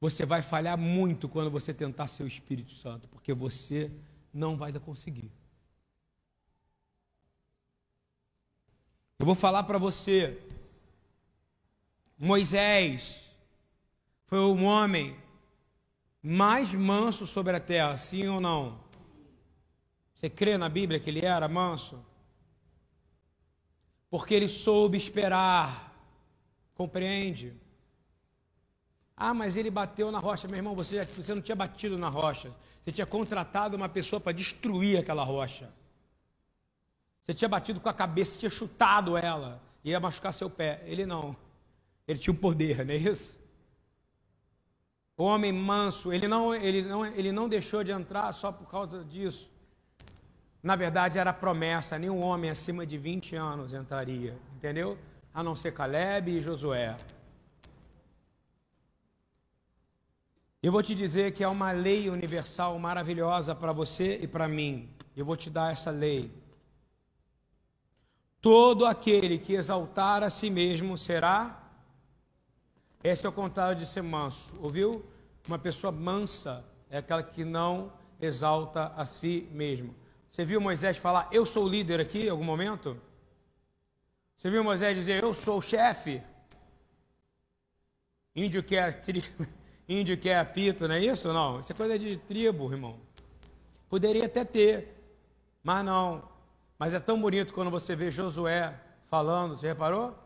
Você 0.00 0.24
vai 0.24 0.40
falhar 0.40 0.78
muito 0.78 1.28
quando 1.28 1.50
você 1.50 1.74
tentar 1.74 2.08
ser 2.08 2.22
o 2.22 2.26
Espírito 2.26 2.72
Santo, 2.74 3.08
porque 3.08 3.34
você 3.34 3.90
não 4.32 4.56
vai 4.56 4.72
conseguir. 4.72 5.30
Eu 9.18 9.26
vou 9.26 9.34
falar 9.34 9.64
para 9.64 9.76
você. 9.76 10.40
Moisés 12.16 13.20
foi 14.26 14.38
um 14.38 14.64
homem 14.64 15.14
mais 16.22 16.74
manso 16.74 17.26
sobre 17.26 17.56
a 17.56 17.60
terra, 17.60 17.96
sim 17.98 18.26
ou 18.26 18.40
não? 18.40 18.80
Você 20.14 20.28
crê 20.28 20.58
na 20.58 20.68
Bíblia 20.68 20.98
que 20.98 21.10
ele 21.10 21.24
era 21.24 21.46
manso? 21.46 22.04
Porque 24.10 24.34
ele 24.34 24.48
soube 24.48 24.98
esperar, 24.98 25.94
compreende? 26.74 27.54
Ah, 29.16 29.32
mas 29.32 29.56
ele 29.56 29.70
bateu 29.70 30.10
na 30.10 30.18
rocha, 30.18 30.48
meu 30.48 30.56
irmão. 30.56 30.74
Você, 30.74 31.04
você 31.04 31.34
não 31.34 31.42
tinha 31.42 31.54
batido 31.54 31.96
na 31.96 32.08
rocha, 32.08 32.52
você 32.82 32.92
tinha 32.92 33.06
contratado 33.06 33.76
uma 33.76 33.88
pessoa 33.88 34.20
para 34.20 34.32
destruir 34.32 34.98
aquela 34.98 35.22
rocha. 35.22 35.72
Você 37.22 37.34
tinha 37.34 37.48
batido 37.48 37.78
com 37.78 37.88
a 37.88 37.94
cabeça, 37.94 38.38
tinha 38.38 38.50
chutado 38.50 39.16
ela, 39.16 39.62
ia 39.84 40.00
machucar 40.00 40.32
seu 40.32 40.48
pé. 40.48 40.82
Ele 40.86 41.04
não, 41.04 41.36
ele 42.06 42.18
tinha 42.18 42.32
o 42.32 42.36
poder, 42.36 42.84
não 42.84 42.94
é 42.94 42.96
isso? 42.96 43.37
O 45.18 45.24
homem 45.24 45.52
manso, 45.52 46.12
ele 46.12 46.28
não, 46.28 46.54
ele, 46.54 46.80
não, 46.80 47.04
ele 47.04 47.32
não 47.32 47.48
deixou 47.48 47.82
de 47.82 47.90
entrar 47.90 48.32
só 48.32 48.52
por 48.52 48.68
causa 48.68 49.04
disso. 49.04 49.50
Na 50.62 50.76
verdade, 50.76 51.18
era 51.18 51.32
promessa: 51.32 51.98
nenhum 51.98 52.20
homem 52.20 52.48
acima 52.48 52.86
de 52.86 52.96
20 52.96 53.34
anos 53.34 53.74
entraria, 53.74 54.38
entendeu? 54.54 54.96
A 55.34 55.42
não 55.42 55.56
ser 55.56 55.72
Caleb 55.72 56.30
e 56.30 56.38
Josué. 56.38 56.96
Eu 60.62 60.70
vou 60.70 60.84
te 60.84 60.94
dizer 60.94 61.32
que 61.32 61.42
é 61.42 61.48
uma 61.48 61.72
lei 61.72 62.08
universal 62.08 62.78
maravilhosa 62.78 63.56
para 63.56 63.72
você 63.72 64.18
e 64.22 64.28
para 64.28 64.46
mim. 64.46 64.88
Eu 65.16 65.24
vou 65.24 65.36
te 65.36 65.50
dar 65.50 65.72
essa 65.72 65.90
lei. 65.90 66.32
Todo 68.40 68.86
aquele 68.86 69.36
que 69.36 69.54
exaltar 69.54 70.22
a 70.22 70.30
si 70.30 70.48
mesmo 70.48 70.96
será 70.96 71.57
esse 73.02 73.24
é 73.24 73.28
o 73.28 73.32
contrário 73.32 73.78
de 73.78 73.86
ser 73.86 74.02
manso, 74.02 74.52
ouviu? 74.60 75.04
Uma 75.46 75.58
pessoa 75.58 75.92
mansa 75.92 76.64
é 76.90 76.98
aquela 76.98 77.22
que 77.22 77.44
não 77.44 77.92
exalta 78.20 78.92
a 78.96 79.06
si 79.06 79.48
mesmo. 79.52 79.94
Você 80.28 80.44
viu 80.44 80.60
Moisés 80.60 80.96
falar, 80.96 81.28
eu 81.32 81.46
sou 81.46 81.64
o 81.64 81.68
líder 81.68 82.00
aqui 82.00 82.26
em 82.26 82.28
algum 82.28 82.44
momento? 82.44 83.00
Você 84.36 84.50
viu 84.50 84.64
Moisés 84.64 84.96
dizer, 84.96 85.22
eu 85.22 85.32
sou 85.32 85.58
o 85.58 85.62
chefe? 85.62 86.22
Índio 88.34 88.62
que 88.62 88.76
é 88.76 88.92
tri... 88.92 89.24
índio 89.88 90.18
que 90.18 90.28
é 90.28 90.38
apito, 90.38 90.86
não 90.86 90.96
é 90.96 91.04
isso? 91.04 91.32
Não, 91.32 91.60
isso 91.60 91.72
é 91.72 91.74
coisa 91.74 91.98
de 91.98 92.16
tribo, 92.16 92.70
irmão. 92.72 92.98
Poderia 93.88 94.26
até 94.26 94.44
ter, 94.44 94.94
mas 95.62 95.84
não. 95.84 96.22
Mas 96.78 96.92
é 96.94 97.00
tão 97.00 97.20
bonito 97.20 97.54
quando 97.54 97.70
você 97.70 97.96
vê 97.96 98.10
Josué 98.10 98.78
falando, 99.06 99.56
você 99.56 99.68
reparou? 99.68 100.16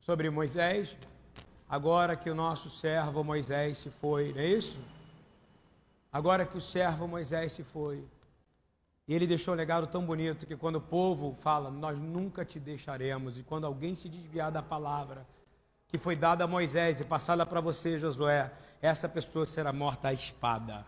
Sobre 0.00 0.28
Moisés 0.28 0.96
agora 1.72 2.14
que 2.14 2.28
o 2.28 2.34
nosso 2.34 2.68
servo 2.68 3.24
Moisés 3.24 3.78
se 3.78 3.88
foi, 3.88 4.30
não 4.34 4.42
é 4.42 4.46
isso? 4.46 4.78
Agora 6.12 6.44
que 6.44 6.58
o 6.58 6.60
servo 6.60 7.08
Moisés 7.08 7.52
se 7.52 7.64
foi. 7.64 8.04
E 9.08 9.14
ele 9.14 9.26
deixou 9.26 9.54
um 9.54 9.56
legado 9.56 9.86
tão 9.86 10.04
bonito 10.04 10.44
que 10.44 10.54
quando 10.54 10.76
o 10.76 10.82
povo 10.82 11.32
fala, 11.32 11.70
nós 11.70 11.98
nunca 11.98 12.44
te 12.44 12.60
deixaremos, 12.60 13.38
e 13.38 13.42
quando 13.42 13.66
alguém 13.66 13.96
se 13.96 14.06
desviar 14.06 14.52
da 14.52 14.62
palavra 14.62 15.26
que 15.88 15.96
foi 15.96 16.14
dada 16.14 16.44
a 16.44 16.46
Moisés 16.46 17.00
e 17.00 17.04
passada 17.04 17.46
para 17.46 17.62
você, 17.62 17.98
Josué, 17.98 18.52
essa 18.82 19.08
pessoa 19.08 19.46
será 19.46 19.72
morta 19.72 20.08
à 20.08 20.12
espada. 20.12 20.84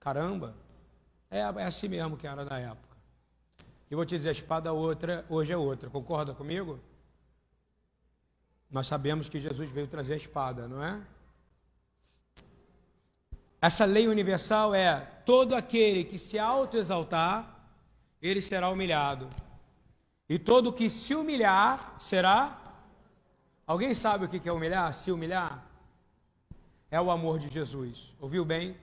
Caramba! 0.00 0.54
É, 1.30 1.40
é 1.40 1.64
assim 1.64 1.88
mesmo 1.88 2.16
que 2.16 2.26
era 2.26 2.46
na 2.46 2.58
época. 2.58 2.96
E 3.90 3.94
vou 3.94 4.06
te 4.06 4.16
dizer, 4.16 4.30
a 4.30 4.32
espada 4.32 4.72
outra, 4.72 5.22
hoje 5.28 5.52
é 5.52 5.56
outra. 5.56 5.90
Concorda 5.90 6.32
comigo? 6.32 6.80
Nós 8.76 8.88
sabemos 8.88 9.26
que 9.26 9.40
Jesus 9.40 9.72
veio 9.72 9.86
trazer 9.86 10.12
a 10.12 10.16
espada, 10.18 10.68
não 10.68 10.84
é? 10.84 11.00
Essa 13.58 13.86
lei 13.86 14.06
universal 14.06 14.74
é: 14.74 15.00
todo 15.24 15.54
aquele 15.54 16.04
que 16.04 16.18
se 16.18 16.38
autoexaltar, 16.38 17.56
ele 18.20 18.42
será 18.42 18.68
humilhado. 18.68 19.30
E 20.28 20.38
todo 20.38 20.74
que 20.74 20.90
se 20.90 21.14
humilhar 21.14 21.96
será. 21.98 22.60
Alguém 23.66 23.94
sabe 23.94 24.26
o 24.26 24.28
que 24.28 24.46
é 24.46 24.52
humilhar? 24.52 24.92
Se 24.92 25.10
humilhar? 25.10 25.66
É 26.90 27.00
o 27.00 27.10
amor 27.10 27.38
de 27.38 27.48
Jesus. 27.48 28.14
Ouviu 28.20 28.44
bem? 28.44 28.76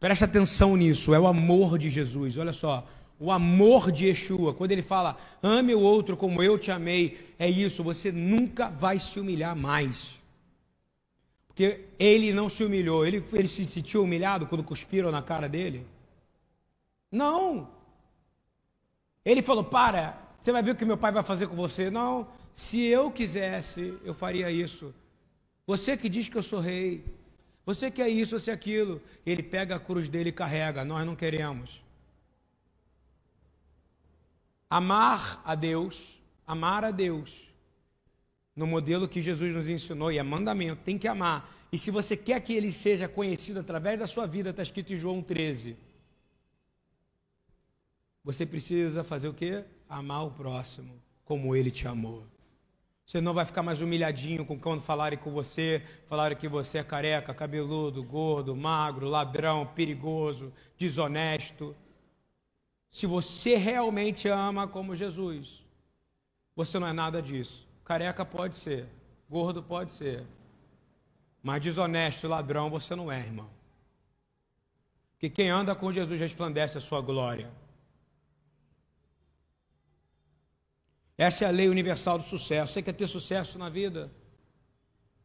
Presta 0.00 0.24
atenção 0.24 0.74
nisso, 0.74 1.12
é 1.12 1.20
o 1.20 1.26
amor 1.26 1.78
de 1.78 1.90
Jesus. 1.90 2.38
Olha 2.38 2.54
só, 2.54 2.88
o 3.18 3.30
amor 3.30 3.92
de 3.92 4.06
Yeshua, 4.06 4.52
quando 4.52 4.72
ele 4.72 4.82
fala, 4.82 5.16
ame 5.42 5.74
o 5.74 5.80
outro 5.80 6.16
como 6.16 6.42
eu 6.42 6.58
te 6.58 6.70
amei, 6.70 7.34
é 7.38 7.48
isso, 7.48 7.82
você 7.82 8.10
nunca 8.10 8.68
vai 8.68 8.98
se 8.98 9.18
humilhar 9.20 9.54
mais. 9.54 10.18
Porque 11.46 11.84
ele 11.98 12.32
não 12.32 12.48
se 12.48 12.64
humilhou, 12.64 13.06
ele, 13.06 13.24
ele 13.32 13.46
se 13.46 13.64
sentiu 13.64 14.02
humilhado 14.02 14.46
quando 14.46 14.64
cuspiram 14.64 15.12
na 15.12 15.22
cara 15.22 15.48
dele? 15.48 15.86
Não. 17.10 17.68
Ele 19.24 19.40
falou: 19.40 19.62
para, 19.62 20.18
você 20.40 20.50
vai 20.50 20.62
ver 20.64 20.72
o 20.72 20.74
que 20.74 20.84
meu 20.84 20.96
pai 20.96 21.12
vai 21.12 21.22
fazer 21.22 21.46
com 21.46 21.54
você. 21.54 21.90
Não, 21.90 22.26
se 22.52 22.84
eu 22.84 23.08
quisesse, 23.08 23.96
eu 24.04 24.12
faria 24.12 24.50
isso. 24.50 24.92
Você 25.64 25.96
que 25.96 26.08
diz 26.08 26.28
que 26.28 26.36
eu 26.36 26.42
sou 26.42 26.58
rei, 26.58 27.04
você 27.64 27.88
quer 27.88 28.08
isso, 28.08 28.36
você 28.36 28.50
aquilo. 28.50 29.00
Ele 29.24 29.42
pega 29.42 29.76
a 29.76 29.80
cruz 29.80 30.08
dele 30.08 30.30
e 30.30 30.32
carrega, 30.32 30.84
nós 30.84 31.06
não 31.06 31.14
queremos. 31.14 31.83
Amar 34.74 35.40
a 35.44 35.54
Deus, 35.54 36.20
amar 36.44 36.82
a 36.82 36.90
Deus, 36.90 37.30
no 38.56 38.66
modelo 38.66 39.06
que 39.06 39.22
Jesus 39.22 39.54
nos 39.54 39.68
ensinou, 39.68 40.10
e 40.10 40.18
é 40.18 40.22
mandamento, 40.24 40.82
tem 40.82 40.98
que 40.98 41.06
amar. 41.06 41.48
E 41.70 41.78
se 41.78 41.92
você 41.92 42.16
quer 42.16 42.40
que 42.40 42.52
ele 42.52 42.72
seja 42.72 43.06
conhecido 43.06 43.60
através 43.60 44.00
da 44.00 44.08
sua 44.08 44.26
vida, 44.26 44.50
está 44.50 44.64
escrito 44.64 44.92
em 44.92 44.96
João 44.96 45.22
13. 45.22 45.76
Você 48.24 48.44
precisa 48.44 49.04
fazer 49.04 49.28
o 49.28 49.32
quê? 49.32 49.64
Amar 49.88 50.26
o 50.26 50.32
próximo 50.32 51.00
como 51.24 51.54
ele 51.54 51.70
te 51.70 51.86
amou. 51.86 52.26
Você 53.06 53.20
não 53.20 53.32
vai 53.32 53.44
ficar 53.44 53.62
mais 53.62 53.80
humilhadinho 53.80 54.44
com 54.44 54.58
quando 54.58 54.82
falarem 54.82 55.20
com 55.20 55.30
você, 55.30 55.84
falarem 56.08 56.36
que 56.36 56.48
você 56.48 56.78
é 56.78 56.82
careca, 56.82 57.32
cabeludo, 57.32 58.02
gordo, 58.02 58.56
magro, 58.56 59.06
ladrão, 59.06 59.68
perigoso, 59.68 60.52
desonesto. 60.76 61.76
Se 62.94 63.08
você 63.08 63.56
realmente 63.56 64.28
ama 64.28 64.68
como 64.68 64.94
Jesus, 64.94 65.64
você 66.54 66.78
não 66.78 66.86
é 66.86 66.92
nada 66.92 67.20
disso. 67.20 67.66
Careca 67.84 68.24
pode 68.24 68.54
ser, 68.54 68.86
gordo 69.28 69.60
pode 69.60 69.90
ser, 69.90 70.24
mas 71.42 71.60
desonesto 71.60 72.24
e 72.24 72.28
ladrão 72.28 72.70
você 72.70 72.94
não 72.94 73.10
é, 73.10 73.18
irmão. 73.18 73.50
Que 75.18 75.28
quem 75.28 75.50
anda 75.50 75.74
com 75.74 75.90
Jesus 75.90 76.20
resplandece 76.20 76.78
a 76.78 76.80
sua 76.80 77.00
glória. 77.00 77.50
Essa 81.18 81.46
é 81.46 81.48
a 81.48 81.50
lei 81.50 81.68
universal 81.68 82.16
do 82.16 82.24
sucesso. 82.24 82.74
Você 82.74 82.80
quer 82.80 82.92
ter 82.92 83.08
sucesso 83.08 83.58
na 83.58 83.68
vida? 83.68 84.08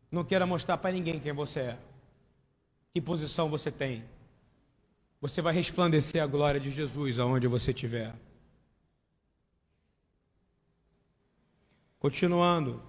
Não 0.10 0.24
queira 0.24 0.48
mostrar 0.48 0.80
para 0.80 0.92
ninguém 0.92 1.20
quem 1.20 1.34
você 1.34 1.60
é, 1.60 1.78
que 2.96 3.00
posição 3.00 3.48
você 3.48 3.70
tem. 3.70 4.04
Você 5.22 5.42
vai 5.42 5.54
resplandecer 5.54 6.24
a 6.24 6.28
glória 6.28 6.60
de 6.60 6.72
Jesus 6.72 7.20
aonde 7.20 7.48
você 7.48 7.72
estiver. 7.72 8.16
Continuando. 12.00 12.82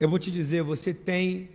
Eu 0.00 0.08
vou 0.08 0.18
te 0.18 0.30
dizer, 0.30 0.62
você 0.62 0.94
tem 0.94 1.50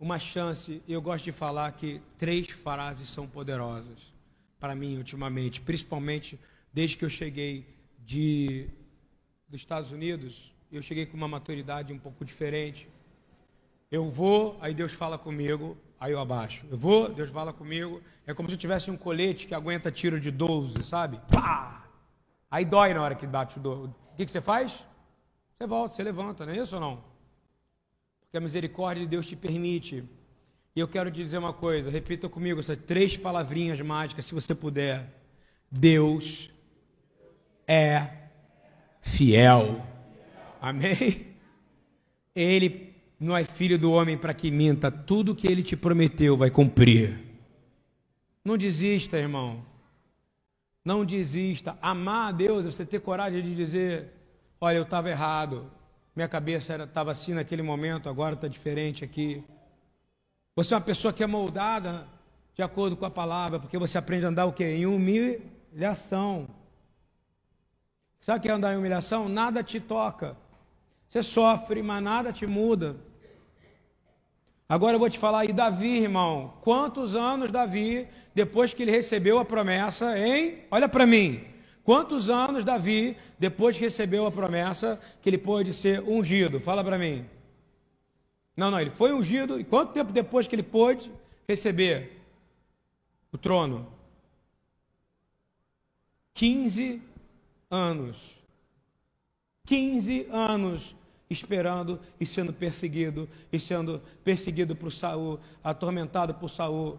uma 0.00 0.18
chance, 0.18 0.82
eu 0.88 1.00
gosto 1.00 1.24
de 1.24 1.32
falar 1.32 1.70
que 1.72 2.00
três 2.18 2.48
frases 2.48 3.08
são 3.08 3.26
poderosas 3.28 4.12
para 4.58 4.74
mim 4.74 4.96
ultimamente, 4.96 5.60
principalmente 5.60 6.38
desde 6.72 6.96
que 6.96 7.04
eu 7.04 7.10
cheguei 7.10 7.66
de, 7.98 8.68
dos 9.48 9.60
Estados 9.60 9.92
Unidos. 9.92 10.52
Eu 10.72 10.82
cheguei 10.82 11.06
com 11.06 11.16
uma 11.16 11.28
maturidade 11.28 11.92
um 11.92 11.98
pouco 11.98 12.24
diferente. 12.24 12.88
Eu 13.90 14.10
vou, 14.10 14.56
aí 14.60 14.74
Deus 14.74 14.92
fala 14.92 15.16
comigo, 15.16 15.76
aí 16.00 16.12
eu 16.12 16.20
abaixo. 16.20 16.64
Eu 16.70 16.76
vou, 16.76 17.08
Deus 17.08 17.30
fala 17.30 17.52
comigo. 17.52 18.00
É 18.26 18.34
como 18.34 18.48
se 18.48 18.54
eu 18.54 18.58
tivesse 18.58 18.90
um 18.90 18.96
colete 18.96 19.46
que 19.46 19.54
aguenta 19.54 19.90
tiro 19.90 20.20
de 20.20 20.30
12, 20.30 20.82
sabe? 20.82 21.20
Pá! 21.30 21.84
Aí 22.50 22.64
dói 22.64 22.94
na 22.94 23.02
hora 23.02 23.14
que 23.14 23.26
bate 23.26 23.58
o 23.58 23.60
12. 23.60 23.88
O 23.88 24.16
que, 24.16 24.24
que 24.24 24.30
você 24.30 24.40
faz? 24.40 24.84
Você 25.56 25.66
volta, 25.66 25.94
você 25.94 26.02
levanta, 26.02 26.44
não 26.44 26.52
é 26.52 26.58
isso 26.58 26.74
ou 26.74 26.80
não? 26.80 27.04
Porque 28.20 28.36
a 28.36 28.40
misericórdia 28.40 29.02
de 29.02 29.08
Deus 29.08 29.26
te 29.26 29.36
permite 29.36 30.04
e 30.76 30.80
eu 30.80 30.88
quero 30.88 31.10
te 31.10 31.22
dizer 31.22 31.38
uma 31.38 31.52
coisa, 31.52 31.88
repita 31.88 32.28
comigo 32.28 32.58
essas 32.58 32.76
três 32.76 33.16
palavrinhas 33.16 33.80
mágicas, 33.80 34.24
se 34.24 34.34
você 34.34 34.54
puder. 34.54 35.08
Deus 35.70 36.50
é 37.66 38.10
fiel. 39.00 39.86
Amém? 40.60 41.36
Ele 42.34 42.93
não 43.24 43.36
é 43.36 43.44
filho 43.44 43.78
do 43.78 43.90
homem 43.90 44.18
para 44.18 44.34
que 44.34 44.50
minta, 44.50 44.90
tudo 44.90 45.34
que 45.34 45.46
ele 45.46 45.62
te 45.62 45.76
prometeu 45.76 46.36
vai 46.36 46.50
cumprir. 46.50 47.18
Não 48.44 48.58
desista, 48.58 49.16
irmão. 49.16 49.64
Não 50.84 51.04
desista. 51.04 51.78
Amar 51.80 52.28
a 52.28 52.32
Deus 52.32 52.66
é 52.66 52.70
você 52.70 52.84
ter 52.84 53.00
coragem 53.00 53.42
de 53.42 53.54
dizer: 53.54 54.12
Olha, 54.60 54.76
eu 54.76 54.82
estava 54.82 55.08
errado. 55.08 55.70
Minha 56.14 56.28
cabeça 56.28 56.76
estava 56.76 57.12
assim 57.12 57.32
naquele 57.32 57.62
momento, 57.62 58.08
agora 58.08 58.34
está 58.34 58.46
diferente 58.46 59.02
aqui. 59.02 59.42
Você 60.54 60.74
é 60.74 60.76
uma 60.76 60.82
pessoa 60.82 61.12
que 61.12 61.24
é 61.24 61.26
moldada 61.26 62.06
de 62.54 62.62
acordo 62.62 62.96
com 62.96 63.06
a 63.06 63.10
palavra, 63.10 63.58
porque 63.58 63.78
você 63.78 63.96
aprende 63.96 64.26
a 64.26 64.28
andar 64.28 64.44
o 64.44 64.52
quê? 64.52 64.64
Em 64.64 64.86
humilhação. 64.86 66.46
Sabe 68.20 68.38
o 68.38 68.42
que 68.42 68.48
é 68.48 68.52
andar 68.52 68.74
em 68.74 68.76
humilhação? 68.76 69.28
Nada 69.28 69.62
te 69.62 69.80
toca. 69.80 70.36
Você 71.08 71.22
sofre, 71.22 71.82
mas 71.82 72.02
nada 72.02 72.32
te 72.32 72.46
muda. 72.46 72.96
Agora 74.68 74.94
eu 74.94 74.98
vou 74.98 75.10
te 75.10 75.18
falar, 75.18 75.44
e 75.44 75.52
Davi, 75.52 75.98
irmão, 75.98 76.54
quantos 76.62 77.14
anos 77.14 77.50
Davi, 77.50 78.08
depois 78.34 78.72
que 78.72 78.82
ele 78.82 78.90
recebeu 78.90 79.38
a 79.38 79.44
promessa, 79.44 80.18
hein? 80.18 80.60
Olha 80.70 80.88
para 80.88 81.06
mim. 81.06 81.44
Quantos 81.84 82.30
anos 82.30 82.64
Davi, 82.64 83.16
depois 83.38 83.76
que 83.76 83.82
recebeu 83.82 84.24
a 84.26 84.32
promessa, 84.32 84.98
que 85.20 85.28
ele 85.28 85.36
pôde 85.36 85.74
ser 85.74 86.00
ungido? 86.00 86.58
Fala 86.58 86.82
para 86.82 86.96
mim. 86.96 87.26
Não, 88.56 88.70
não, 88.70 88.80
ele 88.80 88.90
foi 88.90 89.12
ungido 89.12 89.60
e 89.60 89.64
quanto 89.64 89.92
tempo 89.92 90.12
depois 90.12 90.48
que 90.48 90.54
ele 90.54 90.62
pôde 90.62 91.12
receber 91.46 92.22
o 93.30 93.36
trono? 93.36 93.86
15 96.32 97.02
anos. 97.70 98.34
15 99.66 100.26
anos 100.30 100.96
esperando 101.28 102.00
e 102.20 102.26
sendo 102.26 102.52
perseguido, 102.52 103.28
e 103.52 103.58
sendo 103.58 104.00
perseguido 104.22 104.76
por 104.76 104.92
Saul, 104.92 105.40
atormentado 105.62 106.34
por 106.34 106.48
Saul. 106.48 106.98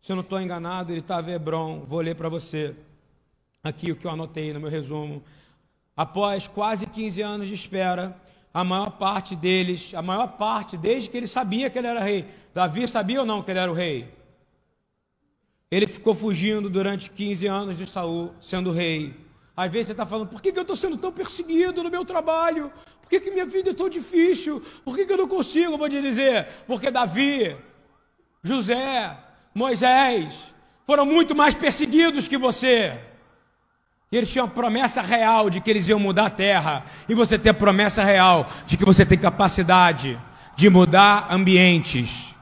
Se 0.00 0.10
eu 0.10 0.16
não 0.16 0.22
estou 0.22 0.40
enganado, 0.40 0.92
ele 0.92 1.00
estava 1.00 1.30
em 1.30 1.34
Hebron. 1.34 1.84
Vou 1.86 2.00
ler 2.00 2.16
para 2.16 2.28
você 2.28 2.74
aqui 3.62 3.92
o 3.92 3.96
que 3.96 4.06
eu 4.06 4.10
anotei 4.10 4.52
no 4.52 4.60
meu 4.60 4.70
resumo. 4.70 5.22
Após 5.96 6.48
quase 6.48 6.86
15 6.86 7.22
anos 7.22 7.48
de 7.48 7.54
espera, 7.54 8.16
a 8.52 8.64
maior 8.64 8.90
parte 8.90 9.36
deles, 9.36 9.92
a 9.94 10.02
maior 10.02 10.26
parte, 10.36 10.76
desde 10.76 11.08
que 11.08 11.16
ele 11.16 11.26
sabia 11.26 11.70
que 11.70 11.78
ele 11.78 11.86
era 11.86 12.02
rei. 12.02 12.26
Davi 12.52 12.86
sabia 12.88 13.20
ou 13.20 13.26
não 13.26 13.42
que 13.42 13.50
ele 13.50 13.60
era 13.60 13.70
o 13.70 13.74
rei? 13.74 14.12
Ele 15.70 15.86
ficou 15.86 16.14
fugindo 16.14 16.68
durante 16.68 17.10
15 17.10 17.46
anos 17.46 17.78
de 17.78 17.86
Saul, 17.86 18.34
sendo 18.40 18.72
rei. 18.72 19.14
Às 19.56 19.70
vezes 19.70 19.86
você 19.86 19.92
está 19.92 20.06
falando, 20.06 20.28
por 20.28 20.40
que, 20.40 20.50
que 20.50 20.58
eu 20.58 20.62
estou 20.62 20.76
sendo 20.76 20.96
tão 20.96 21.12
perseguido 21.12 21.82
no 21.82 21.90
meu 21.90 22.04
trabalho? 22.04 22.72
Por 23.00 23.08
que, 23.10 23.20
que 23.20 23.30
minha 23.30 23.44
vida 23.44 23.70
é 23.70 23.74
tão 23.74 23.88
difícil? 23.88 24.62
Por 24.84 24.96
que, 24.96 25.04
que 25.04 25.12
eu 25.12 25.18
não 25.18 25.28
consigo? 25.28 25.72
Eu 25.72 25.78
vou 25.78 25.88
te 25.88 26.00
dizer, 26.00 26.48
porque 26.66 26.90
Davi, 26.90 27.54
José, 28.42 29.16
Moisés 29.54 30.34
foram 30.86 31.04
muito 31.04 31.34
mais 31.34 31.54
perseguidos 31.54 32.26
que 32.26 32.38
você. 32.38 32.98
Eles 34.10 34.30
tinham 34.30 34.46
a 34.46 34.50
promessa 34.50 35.02
real 35.02 35.50
de 35.50 35.60
que 35.60 35.70
eles 35.70 35.88
iam 35.88 35.98
mudar 35.98 36.26
a 36.26 36.30
terra. 36.30 36.84
E 37.08 37.14
você 37.14 37.38
tem 37.38 37.50
a 37.50 37.54
promessa 37.54 38.02
real 38.02 38.46
de 38.66 38.76
que 38.76 38.84
você 38.84 39.04
tem 39.04 39.18
capacidade 39.18 40.20
de 40.56 40.68
mudar 40.70 41.28
ambientes. 41.30 42.34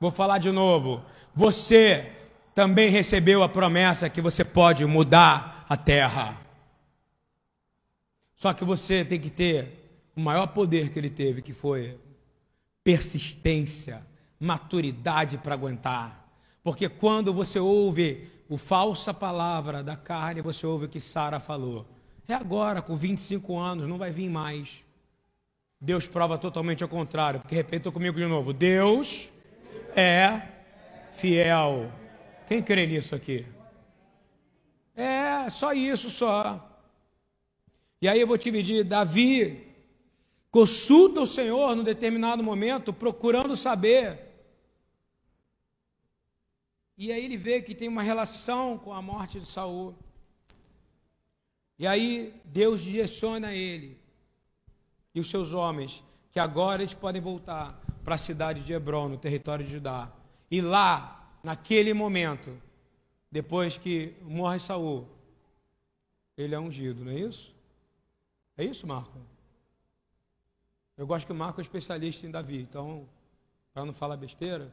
Vou 0.00 0.10
falar 0.10 0.38
de 0.38 0.50
novo. 0.50 1.02
Você 1.34 2.12
também 2.54 2.90
recebeu 2.90 3.42
a 3.42 3.48
promessa 3.48 4.08
que 4.08 4.20
você 4.20 4.44
pode 4.44 4.84
mudar 4.86 5.59
a 5.70 5.76
terra. 5.76 6.36
Só 8.34 8.52
que 8.52 8.64
você 8.64 9.04
tem 9.04 9.20
que 9.20 9.30
ter 9.30 10.10
o 10.16 10.20
maior 10.20 10.48
poder 10.48 10.90
que 10.90 10.98
ele 10.98 11.08
teve, 11.08 11.42
que 11.42 11.52
foi 11.52 11.96
persistência, 12.82 14.04
maturidade 14.40 15.38
para 15.38 15.54
aguentar. 15.54 16.28
Porque 16.64 16.88
quando 16.88 17.32
você 17.32 17.60
ouve 17.60 18.28
o 18.48 18.56
falsa 18.56 19.14
palavra 19.14 19.80
da 19.80 19.94
carne, 19.96 20.40
você 20.40 20.66
ouve 20.66 20.86
o 20.86 20.88
que 20.88 21.00
Sara 21.00 21.38
falou. 21.38 21.86
É 22.26 22.34
agora, 22.34 22.82
com 22.82 22.96
25 22.96 23.56
anos, 23.56 23.86
não 23.86 23.96
vai 23.96 24.10
vir 24.10 24.28
mais. 24.28 24.82
Deus 25.80 26.04
prova 26.04 26.36
totalmente 26.36 26.82
ao 26.82 26.88
contrário, 26.88 27.38
porque 27.38 27.54
repita 27.54 27.92
comigo 27.92 28.18
de 28.18 28.26
novo: 28.26 28.52
Deus 28.52 29.28
é 29.94 30.42
fiel. 31.16 31.92
Quem 32.48 32.60
crê 32.60 32.88
nisso 32.88 33.14
aqui? 33.14 33.46
É, 34.94 35.48
só 35.50 35.72
isso 35.72 36.10
só. 36.10 36.66
E 38.00 38.08
aí 38.08 38.20
eu 38.20 38.26
vou 38.26 38.38
te 38.38 38.50
pedir, 38.50 38.84
Davi 38.84 39.68
consulta 40.50 41.20
o 41.20 41.26
Senhor 41.26 41.76
num 41.76 41.84
determinado 41.84 42.42
momento, 42.42 42.92
procurando 42.92 43.56
saber 43.56 44.30
e 47.02 47.10
aí 47.10 47.24
ele 47.24 47.38
vê 47.38 47.62
que 47.62 47.74
tem 47.74 47.88
uma 47.88 48.02
relação 48.02 48.76
com 48.76 48.92
a 48.92 49.00
morte 49.00 49.40
de 49.40 49.46
Saul. 49.46 49.94
E 51.78 51.86
aí 51.86 52.38
Deus 52.44 52.82
direciona 52.82 53.54
ele 53.54 53.98
e 55.14 55.18
os 55.18 55.30
seus 55.30 55.54
homens 55.54 56.04
que 56.30 56.38
agora 56.38 56.82
eles 56.82 56.92
podem 56.92 57.22
voltar 57.22 57.80
para 58.04 58.16
a 58.16 58.18
cidade 58.18 58.60
de 58.60 58.74
Hebron, 58.74 59.08
no 59.08 59.16
território 59.16 59.64
de 59.64 59.72
Judá. 59.72 60.12
E 60.50 60.60
lá, 60.60 61.38
naquele 61.42 61.94
momento, 61.94 62.60
depois 63.30 63.78
que 63.78 64.16
morre 64.22 64.58
Saul, 64.58 65.06
ele 66.36 66.54
é 66.54 66.58
ungido, 66.58 67.04
não 67.04 67.12
é 67.12 67.18
isso? 67.18 67.54
É 68.56 68.64
isso, 68.64 68.86
Marco? 68.86 69.18
Eu 70.96 71.06
gosto 71.06 71.26
que 71.26 71.32
o 71.32 71.36
Marco 71.36 71.60
é 71.60 71.62
especialista 71.62 72.26
em 72.26 72.30
Davi, 72.30 72.60
então, 72.60 73.08
para 73.72 73.84
não 73.84 73.92
falar 73.92 74.16
besteira, 74.16 74.70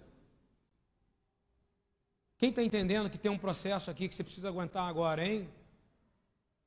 quem 2.38 2.50
está 2.50 2.62
entendendo 2.62 3.10
que 3.10 3.18
tem 3.18 3.32
um 3.32 3.38
processo 3.38 3.90
aqui 3.90 4.08
que 4.08 4.14
você 4.14 4.24
precisa 4.24 4.50
aguentar 4.50 4.88
agora, 4.88 5.26
hein? 5.26 5.50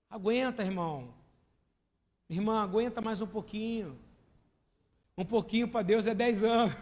Aguenta, 0.09 0.65
irmão. 0.65 1.15
Irmã, 2.29 2.63
aguenta 2.63 3.01
mais 3.01 3.21
um 3.21 3.27
pouquinho. 3.27 3.99
Um 5.17 5.25
pouquinho 5.25 5.69
para 5.69 5.83
Deus 5.83 6.07
é 6.07 6.15
10 6.15 6.43
anos. 6.43 6.77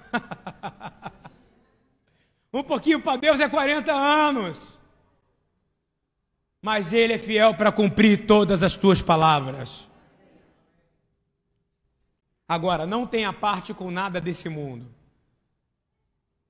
um 2.53 2.63
pouquinho 2.63 3.03
para 3.03 3.19
Deus 3.19 3.41
é 3.41 3.49
40 3.49 3.93
anos. 3.93 4.78
Mas 6.61 6.93
Ele 6.93 7.13
é 7.13 7.19
fiel 7.19 7.55
para 7.55 7.73
cumprir 7.73 8.27
todas 8.27 8.63
as 8.63 8.77
tuas 8.77 9.01
palavras. 9.01 9.89
Agora, 12.49 12.87
não 12.87 13.07
tenha 13.07 13.33
parte 13.33 13.75
com 13.75 13.91
nada 13.91 14.21
desse 14.21 14.49
mundo. 14.49 14.87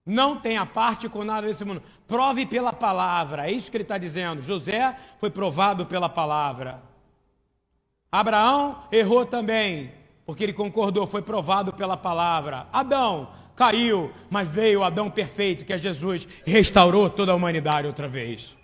Não 0.06 0.40
tenha 0.40 0.64
parte 0.64 1.06
com 1.08 1.22
nada 1.22 1.46
desse 1.46 1.64
mundo. 1.64 1.82
Prove 2.06 2.46
pela 2.46 2.72
palavra. 2.72 3.46
É 3.46 3.52
isso 3.52 3.70
que 3.70 3.76
ele 3.76 3.82
está 3.82 3.98
dizendo. 3.98 4.40
José 4.40 4.96
foi 5.20 5.28
provado 5.28 5.84
pela 5.84 6.08
palavra. 6.08 6.80
Abraão 8.10 8.84
errou 8.90 9.26
também, 9.26 9.92
porque 10.24 10.42
ele 10.42 10.54
concordou, 10.54 11.06
foi 11.06 11.20
provado 11.20 11.74
pela 11.74 11.94
palavra. 11.94 12.66
Adão 12.72 13.28
caiu, 13.54 14.10
mas 14.30 14.48
veio 14.48 14.80
o 14.80 14.84
Adão 14.84 15.10
perfeito, 15.10 15.64
que 15.64 15.74
é 15.74 15.78
Jesus, 15.78 16.26
restaurou 16.46 17.10
toda 17.10 17.32
a 17.32 17.34
humanidade 17.34 17.86
outra 17.86 18.08
vez. 18.08 18.56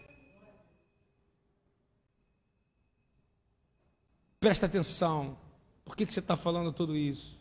Presta 4.44 4.66
atenção. 4.66 5.38
Por 5.86 5.96
que, 5.96 6.04
que 6.04 6.12
você 6.12 6.20
está 6.20 6.36
falando 6.36 6.70
tudo 6.70 6.94
isso? 6.94 7.34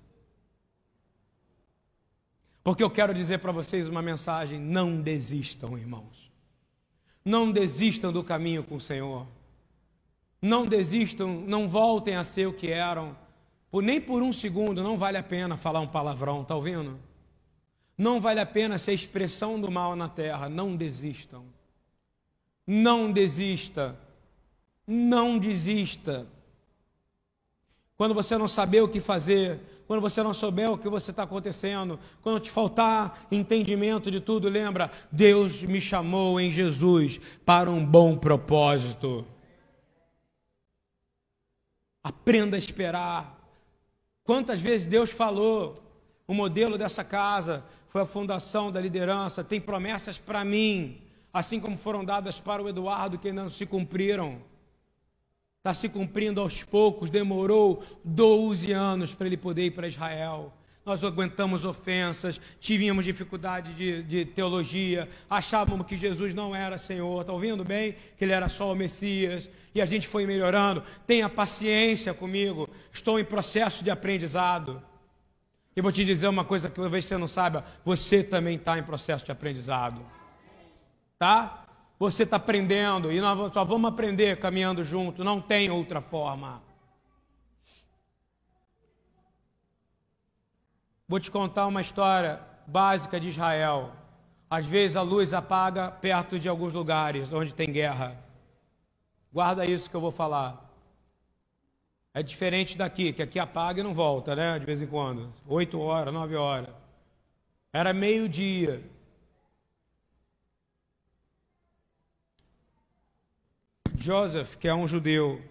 Porque 2.64 2.82
eu 2.82 2.90
quero 2.90 3.14
dizer 3.14 3.40
para 3.40 3.52
vocês 3.52 3.90
uma 3.90 4.02
mensagem: 4.02 4.58
não 4.58 5.02
desistam, 5.02 5.78
irmãos. 5.78 6.32
Não 7.26 7.52
desistam 7.52 8.10
do 8.14 8.24
caminho 8.24 8.64
com 8.64 8.78
o 8.78 8.80
Senhor. 8.80 9.28
Não 10.42 10.66
desistam, 10.66 11.42
não 11.42 11.68
voltem 11.68 12.16
a 12.16 12.24
ser 12.24 12.48
o 12.48 12.54
que 12.54 12.72
eram. 12.72 13.18
Por, 13.70 13.84
nem 13.84 14.00
por 14.00 14.24
um 14.24 14.32
segundo 14.32 14.82
não 14.82 14.98
vale 14.98 15.18
a 15.18 15.24
pena 15.24 15.58
falar 15.58 15.82
um 15.82 15.88
palavrão, 15.88 16.46
tá 16.46 16.56
ouvindo? 16.56 16.98
Não 17.98 18.22
vale 18.22 18.40
a 18.40 18.46
pena 18.46 18.78
ser 18.78 18.94
expressão 18.94 19.60
do 19.60 19.70
mal 19.70 19.94
na 19.94 20.08
terra. 20.08 20.48
Não 20.48 20.74
desistam. 20.74 21.44
Não 22.66 23.12
desista. 23.12 24.00
Não 24.88 25.38
desista. 25.38 26.26
Quando 28.04 28.16
você 28.16 28.38
não 28.38 28.50
saber 28.50 28.82
o 28.82 28.88
que 28.90 29.00
fazer, 29.00 29.62
quando 29.88 30.02
você 30.02 30.22
não 30.22 30.34
souber 30.34 30.70
o 30.70 30.78
que 30.78 30.90
você 30.90 31.12
está 31.12 31.24
acontecendo, 31.24 31.98
quando 32.22 32.42
te 32.42 32.52
faltar 32.52 33.26
entendimento 33.32 34.12
de 34.12 34.20
tudo, 34.20 34.50
lembra: 34.50 34.92
Deus 35.10 35.64
me 35.64 35.80
chamou 35.80 36.38
em 36.38 36.52
Jesus 36.52 37.18
para 37.46 37.72
um 37.72 37.86
bom 37.86 38.18
propósito. 38.18 39.26
Aprenda 42.04 42.58
a 42.58 42.60
esperar. 42.60 43.40
Quantas 44.26 44.60
vezes 44.60 44.86
Deus 44.86 45.10
falou, 45.10 45.82
o 46.28 46.34
modelo 46.34 46.78
dessa 46.78 47.06
casa 47.06 47.64
foi 47.88 48.02
a 48.02 48.06
fundação 48.06 48.70
da 48.70 48.82
liderança, 48.82 49.46
tem 49.46 49.62
promessas 49.62 50.18
para 50.18 50.44
mim, 50.44 51.02
assim 51.32 51.58
como 51.58 51.78
foram 51.78 52.04
dadas 52.04 52.38
para 52.38 52.62
o 52.62 52.68
Eduardo, 52.68 53.18
que 53.18 53.30
ainda 53.30 53.44
não 53.44 53.50
se 53.50 53.66
cumpriram. 53.66 54.42
Está 55.64 55.74
se 55.74 55.88
cumprindo 55.88 56.42
aos 56.42 56.62
poucos, 56.62 57.10
demorou 57.10 57.82
12 58.04 58.74
anos 58.74 59.14
para 59.14 59.28
ele 59.28 59.38
poder 59.38 59.64
ir 59.64 59.72
para 59.72 59.88
Israel 59.88 60.54
nós 60.86 61.02
aguentamos 61.04 61.64
ofensas, 61.64 62.42
tínhamos 62.60 63.06
dificuldade 63.06 63.74
de, 63.74 64.04
de, 64.04 64.26
teologia, 64.26 65.08
achávamos 65.30 65.88
que 65.88 65.96
Jesus 65.96 66.34
não 66.34 66.54
era 66.54 66.78
Senhor, 66.78 67.22
está 67.22 67.32
ouvindo 67.32 67.64
bem? 67.64 67.96
Que 68.18 68.26
Ele 68.26 68.34
era 68.34 68.50
só 68.50 68.72
o 68.72 68.76
Messias, 68.76 69.50
e 69.74 69.82
a 69.82 69.86
gente 69.86 70.08
foi 70.08 70.26
melhorando. 70.26 70.84
Tenha 71.08 71.30
paciência 71.30 72.14
comigo, 72.14 72.70
estou 72.92 73.18
em 73.18 73.24
processo 73.24 73.84
de 73.84 73.90
aprendizado. 73.90 74.82
E 75.76 75.82
vou 75.82 75.92
te 75.92 76.04
dizer 76.04 76.28
uma 76.28 76.44
coisa 76.44 76.70
que 76.70 76.76
talvez 76.76 77.06
você 77.06 77.18
não 77.18 77.28
saiba: 77.28 77.66
você 77.86 78.22
também 78.22 78.58
está 78.58 78.78
em 78.78 78.84
processo 78.84 79.24
de 79.24 79.32
aprendizado, 79.32 80.02
tá? 81.18 81.63
Você 82.04 82.24
está 82.24 82.36
aprendendo, 82.36 83.14
e 83.14 83.22
nós 83.22 83.54
só 83.54 83.64
vamos 83.64 83.90
aprender 83.90 84.38
caminhando 84.38 84.84
junto, 84.84 85.24
não 85.24 85.40
tem 85.40 85.72
outra 85.72 86.02
forma. 86.02 86.62
Vou 91.08 91.18
te 91.18 91.32
contar 91.32 91.66
uma 91.66 91.80
história 91.80 92.42
básica 92.68 93.22
de 93.22 93.30
Israel. 93.30 93.94
Às 94.50 94.66
vezes 94.66 94.98
a 94.98 95.02
luz 95.02 95.34
apaga 95.34 95.90
perto 95.92 96.38
de 96.38 96.50
alguns 96.50 96.74
lugares 96.74 97.32
onde 97.32 97.54
tem 97.54 97.72
guerra. 97.72 98.22
Guarda 99.32 99.66
isso 99.66 99.90
que 99.90 99.96
eu 99.96 100.02
vou 100.02 100.12
falar. 100.12 100.62
É 102.14 102.22
diferente 102.22 102.78
daqui, 102.78 103.14
que 103.14 103.22
aqui 103.22 103.40
apaga 103.40 103.80
e 103.80 103.84
não 103.84 103.94
volta, 103.94 104.36
né? 104.36 104.60
De 104.60 104.66
vez 104.66 104.82
em 104.82 104.88
quando. 104.88 105.34
Oito 105.48 105.80
horas, 105.80 106.14
nove 106.14 106.36
horas. 106.36 106.68
Era 107.72 107.94
meio-dia. 107.94 108.84
Joseph, 114.04 114.58
que 114.58 114.68
é 114.68 114.76
um 114.76 114.86
judeu, 114.86 115.42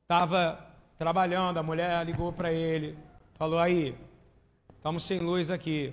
estava 0.00 0.58
trabalhando, 0.96 1.58
a 1.58 1.62
mulher 1.62 2.02
ligou 2.06 2.32
para 2.32 2.50
ele. 2.50 2.96
Falou 3.34 3.58
aí, 3.58 3.94
estamos 4.74 5.04
sem 5.04 5.18
luz 5.18 5.50
aqui. 5.50 5.92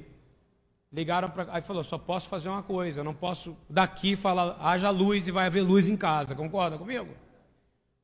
Ligaram 0.89 1.29
para. 1.29 1.47
Aí 1.51 1.61
falou: 1.61 1.83
só 1.83 1.97
posso 1.97 2.29
fazer 2.29 2.47
uma 2.47 2.63
coisa, 2.63 3.01
eu 3.01 3.03
não 3.03 3.13
posso 3.13 3.57
daqui 3.69 4.15
falar, 4.15 4.55
haja 4.61 4.89
luz 4.89 5.27
e 5.27 5.31
vai 5.31 5.47
haver 5.47 5.63
luz 5.63 5.89
em 5.89 5.97
casa. 5.97 6.33
Concorda 6.33 6.77
comigo? 6.77 7.09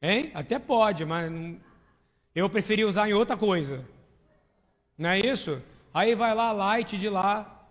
Hein? 0.01 0.29
Até 0.33 0.59
pode, 0.59 1.05
mas 1.05 1.31
eu 2.35 2.49
preferi 2.49 2.83
usar 2.83 3.07
em 3.07 3.13
outra 3.13 3.37
coisa. 3.37 3.85
Não 4.97 5.11
é 5.11 5.17
isso? 5.17 5.61
Aí 5.93 6.13
vai 6.13 6.35
lá, 6.35 6.51
light 6.51 6.97
de 6.97 7.07
lá, 7.07 7.65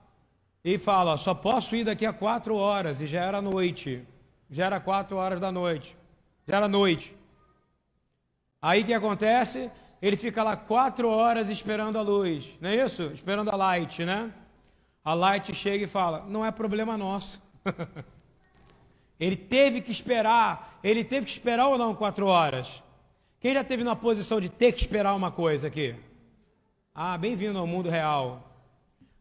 e 0.65 0.79
fala: 0.79 1.19
só 1.19 1.35
posso 1.35 1.77
ir 1.77 1.85
daqui 1.85 2.07
a 2.07 2.13
quatro 2.15 2.57
horas, 2.57 3.03
e 3.03 3.07
já 3.07 3.23
era 3.23 3.43
noite. 3.43 4.03
Já 4.51 4.67
era 4.67 4.81
quatro 4.81 5.17
horas 5.17 5.41
da 5.41 5.53
noite. 5.53 5.97
Já 6.47 6.57
era 6.57 6.69
noite. 6.69 7.15
Aí 8.61 8.83
o 8.83 8.87
que 8.87 8.95
acontece? 8.95 9.71
ele 10.01 10.17
fica 10.17 10.43
lá 10.43 10.57
quatro 10.57 11.09
horas 11.09 11.49
esperando 11.49 11.99
a 11.99 12.03
luz, 12.03 12.57
não 12.61 12.71
é 12.71 12.85
isso? 12.85 13.03
Esperando 13.13 13.51
a 13.51 13.57
light, 13.57 14.05
né? 14.05 14.33
A 15.05 15.13
light 15.15 15.53
chega 15.55 15.85
e 15.85 15.89
fala: 15.89 16.25
não 16.29 16.45
é 16.45 16.51
problema 16.51 16.97
nosso. 16.97 17.41
ele 19.19 19.37
teve 19.37 19.81
que 19.81 19.91
esperar, 19.91 20.79
ele 20.83 21.03
teve 21.03 21.27
que 21.27 21.33
esperar 21.33 21.69
ou 21.69 21.79
não 21.79 21.95
quatro 21.95 22.27
horas? 22.27 22.83
Quem 23.41 23.55
já 23.55 23.63
teve 23.65 23.85
na 23.85 23.95
posição 23.95 24.41
de 24.41 24.49
ter 24.49 24.73
que 24.73 24.81
esperar 24.81 25.15
uma 25.15 25.31
coisa 25.31 25.69
aqui? 25.69 25.95
Ah, 26.95 27.17
bem-vindo 27.17 27.59
ao 27.59 27.67
mundo 27.67 27.89
real. 27.89 28.45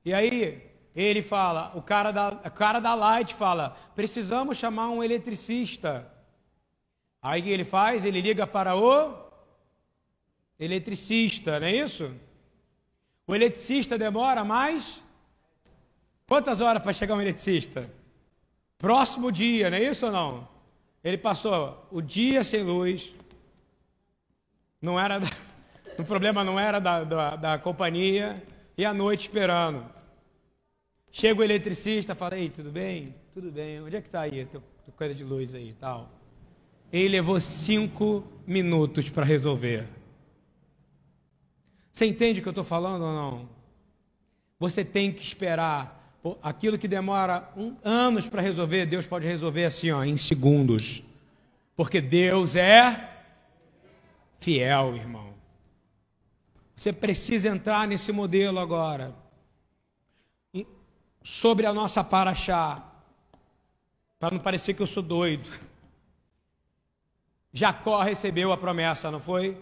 E 0.03 0.13
aí, 0.13 0.66
ele 0.99 1.21
fala, 1.21 1.71
o 1.75 1.81
cara 1.81 2.11
da, 2.11 2.29
o 2.29 2.49
cara 2.51 2.79
da 2.79 2.95
light 2.95 3.35
fala: 3.35 3.77
precisamos 3.93 4.57
chamar 4.57 4.89
um 4.89 5.03
eletricista. 5.03 6.11
Aí 7.21 7.47
ele 7.51 7.63
faz? 7.63 8.03
Ele 8.03 8.19
liga 8.19 8.47
para 8.47 8.75
o 8.75 9.13
eletricista, 10.59 11.59
não 11.59 11.67
é 11.67 11.75
isso? 11.75 12.11
O 13.27 13.35
eletricista 13.35 13.95
demora 13.95 14.43
mais 14.43 14.99
quantas 16.25 16.61
horas 16.61 16.81
para 16.81 16.93
chegar 16.93 17.13
um 17.13 17.21
eletricista? 17.21 17.87
Próximo 18.79 19.31
dia, 19.31 19.69
não 19.69 19.77
é 19.77 19.83
isso 19.83 20.07
ou 20.07 20.11
não? 20.11 20.47
Ele 21.03 21.17
passou 21.17 21.87
o 21.91 22.01
dia 22.01 22.43
sem 22.43 22.63
luz, 22.63 23.13
não 24.81 24.99
era 24.99 25.19
da, 25.19 25.27
o 25.99 26.03
problema 26.03 26.43
não 26.43 26.59
era 26.59 26.79
da, 26.79 27.03
da, 27.03 27.35
da, 27.35 27.59
companhia, 27.59 28.43
e 28.75 28.83
a 28.83 28.93
noite 28.95 29.21
esperando. 29.27 29.96
Chega 31.11 31.39
o 31.39 31.43
eletricista, 31.43 32.13
fala, 32.13 32.37
ei, 32.37 32.49
tudo 32.49 32.71
bem? 32.71 33.15
Tudo 33.33 33.51
bem, 33.51 33.81
onde 33.81 33.95
é 33.95 34.01
que 34.01 34.07
está 34.07 34.21
aí 34.21 34.41
a 34.41 34.45
tua 34.45 34.63
coisa 34.95 35.15
de 35.15 35.23
luz 35.23 35.53
aí 35.53 35.69
e 35.69 35.73
tal? 35.73 36.11
Ele 36.91 37.09
levou 37.09 37.39
cinco 37.39 38.23
minutos 38.45 39.09
para 39.09 39.25
resolver. 39.25 39.87
Você 41.91 42.05
entende 42.05 42.39
o 42.39 42.43
que 42.43 42.47
eu 42.47 42.51
estou 42.51 42.63
falando 42.63 43.03
ou 43.03 43.13
não? 43.13 43.49
Você 44.59 44.85
tem 44.85 45.11
que 45.11 45.21
esperar. 45.21 45.95
Aquilo 46.43 46.77
que 46.77 46.87
demora 46.87 47.49
um, 47.55 47.75
anos 47.83 48.27
para 48.27 48.41
resolver, 48.41 48.85
Deus 48.85 49.05
pode 49.05 49.25
resolver 49.25 49.65
assim, 49.65 49.91
ó, 49.91 50.03
em 50.03 50.17
segundos. 50.17 51.03
Porque 51.75 52.01
Deus 52.01 52.55
é 52.55 53.23
fiel, 54.39 54.95
irmão. 54.95 55.33
Você 56.75 56.93
precisa 56.93 57.49
entrar 57.49 57.87
nesse 57.87 58.11
modelo 58.11 58.59
agora. 58.59 59.15
Sobre 61.29 61.65
a 61.65 61.73
nossa 61.73 62.05
paraxá, 62.05 62.81
para 64.17 64.33
não 64.33 64.39
parecer 64.39 64.73
que 64.73 64.81
eu 64.81 64.87
sou 64.87 65.03
doido. 65.03 65.49
Jacó 67.51 68.01
recebeu 68.01 68.49
a 68.53 68.57
promessa, 68.57 69.11
não 69.11 69.19
foi? 69.19 69.61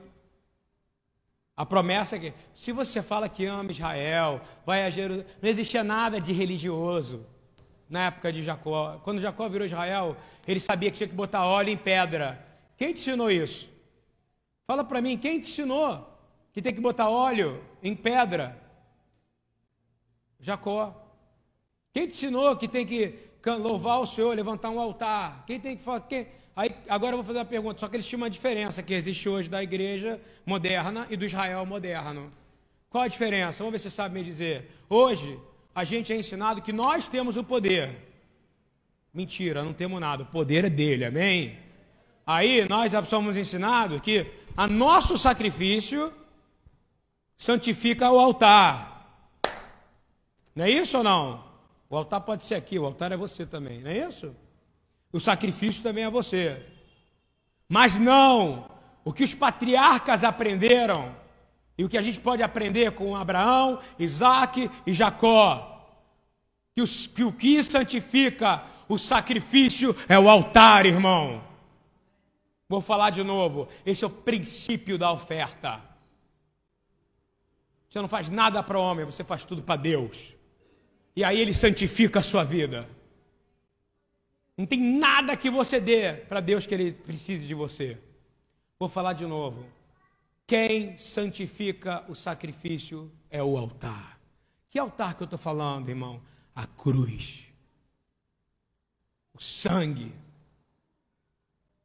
A 1.58 1.66
promessa 1.66 2.18
é 2.18 2.20
que, 2.20 2.34
se 2.54 2.72
você 2.72 3.02
fala 3.02 3.28
que 3.28 3.48
ama 3.48 3.72
Israel, 3.72 4.42
vai 4.64 4.86
a 4.86 4.92
Jerusalém. 4.92 5.26
Não 5.42 5.50
existia 5.50 5.84
nada 5.84 6.22
de 6.22 6.32
religioso 6.32 7.26
na 7.90 8.06
época 8.06 8.32
de 8.32 8.44
Jacó. 8.44 9.02
Quando 9.04 9.20
Jacó 9.20 9.50
virou 9.50 9.66
Israel, 9.66 10.16
ele 10.48 10.60
sabia 10.60 10.92
que 10.92 10.98
tinha 10.98 11.10
que 11.10 11.16
botar 11.16 11.46
óleo 11.46 11.72
em 11.72 11.78
pedra. 11.78 12.46
Quem 12.78 12.94
te 12.94 13.02
ensinou 13.02 13.32
isso? 13.32 13.68
Fala 14.68 14.84
para 14.84 15.02
mim, 15.02 15.18
quem 15.18 15.42
te 15.42 15.50
ensinou 15.50 16.16
que 16.54 16.62
tem 16.62 16.76
que 16.76 16.80
botar 16.80 17.10
óleo 17.10 17.64
em 17.82 17.96
pedra? 17.96 18.56
Jacó. 20.40 21.02
Quem 21.96 22.08
te 22.08 22.14
ensinou 22.14 22.58
que 22.58 22.68
tem 22.68 22.86
que 22.86 23.16
louvar 23.46 24.02
o 24.02 24.06
Senhor, 24.06 24.36
levantar 24.36 24.70
um 24.70 24.82
altar? 24.82 25.46
Quem 25.48 25.58
tem 25.58 25.78
que 25.78 25.82
falar? 25.82 26.02
Quem... 26.02 26.28
Aí, 26.54 26.70
agora 26.90 27.14
eu 27.14 27.20
vou 27.20 27.26
fazer 27.26 27.40
uma 27.40 27.46
pergunta, 27.46 27.80
só 27.80 27.88
que 27.88 27.96
eles 27.96 28.06
tinham 28.06 28.22
uma 28.22 28.30
diferença 28.30 28.84
que 28.84 28.94
existe 28.94 29.30
hoje 29.30 29.48
da 29.48 29.64
igreja 29.64 30.20
moderna 30.46 31.08
e 31.10 31.16
do 31.16 31.24
Israel 31.24 31.66
moderno. 31.66 32.34
Qual 32.90 33.02
a 33.02 33.08
diferença? 33.08 33.60
Vamos 33.60 33.72
ver 33.72 33.80
se 33.80 33.84
você 33.84 33.96
sabe 33.96 34.14
me 34.14 34.26
dizer. 34.26 34.70
Hoje, 34.90 35.40
a 35.74 35.86
gente 35.86 36.12
é 36.12 36.18
ensinado 36.18 36.62
que 36.62 36.74
nós 36.74 37.08
temos 37.08 37.38
o 37.38 37.46
poder. 37.46 37.96
Mentira, 39.14 39.64
não 39.64 39.72
temos 39.72 39.98
nada. 40.02 40.24
O 40.24 40.26
poder 40.26 40.66
é 40.66 40.70
dele, 40.70 41.06
amém? 41.06 41.58
Aí 42.28 42.68
nós 42.68 42.92
somos 43.08 43.38
ensinados 43.38 44.02
que 44.02 44.30
a 44.58 44.68
nosso 44.68 45.18
sacrifício 45.18 46.12
santifica 47.38 48.12
o 48.12 48.20
altar. 48.20 49.42
Não 50.54 50.66
é 50.66 50.70
isso 50.70 50.98
ou 50.98 51.04
não? 51.06 51.55
O 51.90 51.96
altar 51.96 52.22
pode 52.22 52.46
ser 52.46 52.56
aqui, 52.56 52.80
o 52.80 52.86
altar 52.86 53.12
é 53.12 53.18
você 53.18 53.46
também, 53.46 53.82
não 53.82 53.92
é 53.92 54.08
isso? 54.08 54.36
O 55.12 55.20
sacrifício 55.20 55.84
também 55.84 56.04
é 56.04 56.10
você. 56.10 56.66
Mas 57.70 57.98
não, 57.98 58.70
o 59.04 59.14
que 59.14 59.24
os 59.24 59.34
patriarcas 59.34 60.24
aprenderam 60.24 61.16
e 61.78 61.84
o 61.84 61.90
que 61.90 61.98
a 61.98 62.02
gente 62.02 62.20
pode 62.20 62.42
aprender 62.42 62.92
com 62.92 63.16
Abraão, 63.16 63.80
Isaac 64.00 64.70
e 64.86 64.94
Jacó. 64.94 65.72
Que, 66.74 66.82
os, 66.82 67.08
que 67.08 67.24
o 67.24 67.32
que 67.32 67.64
santifica 67.64 68.64
o 68.88 68.98
sacrifício 68.98 69.96
é 70.08 70.18
o 70.20 70.30
altar, 70.30 70.86
irmão. 70.86 71.42
Vou 72.68 72.82
falar 72.82 73.12
de 73.12 73.24
novo. 73.24 73.68
Esse 73.86 74.04
é 74.04 74.08
o 74.08 74.10
princípio 74.10 74.98
da 74.98 75.12
oferta. 75.12 75.82
Você 77.90 78.02
não 78.02 78.08
faz 78.08 78.30
nada 78.30 78.62
para 78.62 78.78
o 78.78 78.82
homem, 78.82 79.06
você 79.06 79.24
faz 79.24 79.46
tudo 79.46 79.62
para 79.62 79.78
Deus. 79.78 80.35
E 81.16 81.24
aí 81.24 81.40
ele 81.40 81.54
santifica 81.54 82.20
a 82.20 82.24
sua 82.24 82.44
vida. 82.44 82.90
Não 84.58 84.66
tem 84.66 84.80
nada 84.80 85.36
que 85.36 85.50
você 85.50 85.80
dê 85.80 86.14
para 86.14 86.40
Deus 86.40 86.66
que 86.66 86.74
ele 86.74 86.92
precise 86.92 87.46
de 87.46 87.54
você. 87.54 87.98
Vou 88.80 88.90
falar 88.90 89.14
de 89.14 89.26
novo. 89.26 89.66
Quem 90.48 90.98
santifica 90.98 92.04
o 92.08 92.16
sacrifício 92.16 93.12
é 93.30 93.42
o 93.42 93.58
altar. 93.58 94.20
Que 94.70 94.78
altar 94.78 95.16
que 95.16 95.24
eu 95.24 95.26
estou 95.26 95.40
falando, 95.40 95.90
irmão? 95.90 96.22
A 96.54 96.68
cruz. 96.68 97.46
O 99.34 99.42
sangue. 99.42 100.14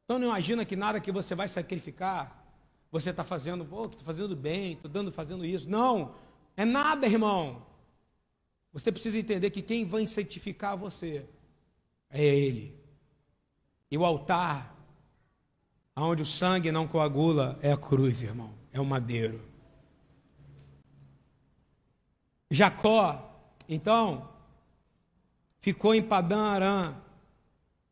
Então 0.04 0.18
não 0.18 0.26
imagina 0.26 0.64
que 0.64 0.74
nada 0.74 1.00
que 1.00 1.12
você 1.12 1.34
vai 1.34 1.46
sacrificar, 1.46 2.44
você 2.90 3.10
está 3.10 3.22
fazendo, 3.22 3.64
pô, 3.64 3.86
estou 3.86 4.04
fazendo 4.04 4.34
bem, 4.34 4.72
estou 4.72 4.90
dando, 4.90 5.12
fazendo 5.12 5.44
isso. 5.44 5.68
Não, 5.68 6.14
é 6.56 6.64
nada, 6.64 7.06
irmão. 7.06 7.64
Você 8.72 8.92
precisa 8.92 9.18
entender 9.18 9.50
que 9.50 9.62
quem 9.62 9.84
vai 9.84 10.06
santificar 10.06 10.76
você 10.76 11.24
é 12.10 12.24
Ele. 12.24 12.74
E 13.90 13.98
o 13.98 14.04
altar 14.04 14.80
Onde 16.00 16.22
o 16.22 16.26
sangue 16.26 16.72
não 16.72 16.86
coagula 16.86 17.58
é 17.60 17.72
a 17.72 17.76
cruz, 17.76 18.22
irmão, 18.22 18.50
é 18.72 18.80
o 18.80 18.84
madeiro. 18.84 19.40
Jacó, 22.50 23.30
então, 23.68 24.28
ficou 25.58 25.94
em 25.94 26.02
Padã 26.02 26.38
Arã, 26.38 26.94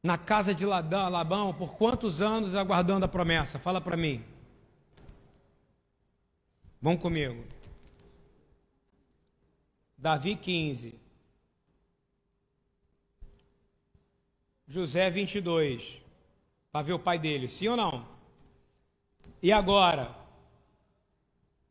na 0.02 0.16
casa 0.16 0.54
de 0.54 0.64
Ladã, 0.64 1.08
Labão, 1.08 1.52
por 1.52 1.74
quantos 1.76 2.20
anos 2.22 2.54
aguardando 2.54 3.04
a 3.04 3.08
promessa? 3.08 3.58
Fala 3.58 3.80
para 3.80 3.96
mim. 3.96 4.24
Vão 6.80 6.96
comigo. 6.96 7.44
Davi 9.98 10.36
15. 10.36 10.94
José 14.68 15.10
22 15.10 16.00
para 16.70 16.82
ver 16.82 16.92
o 16.92 16.98
pai 16.98 17.18
dele, 17.18 17.48
sim 17.48 17.66
ou 17.66 17.76
não? 17.76 18.06
E 19.42 19.50
agora? 19.50 20.14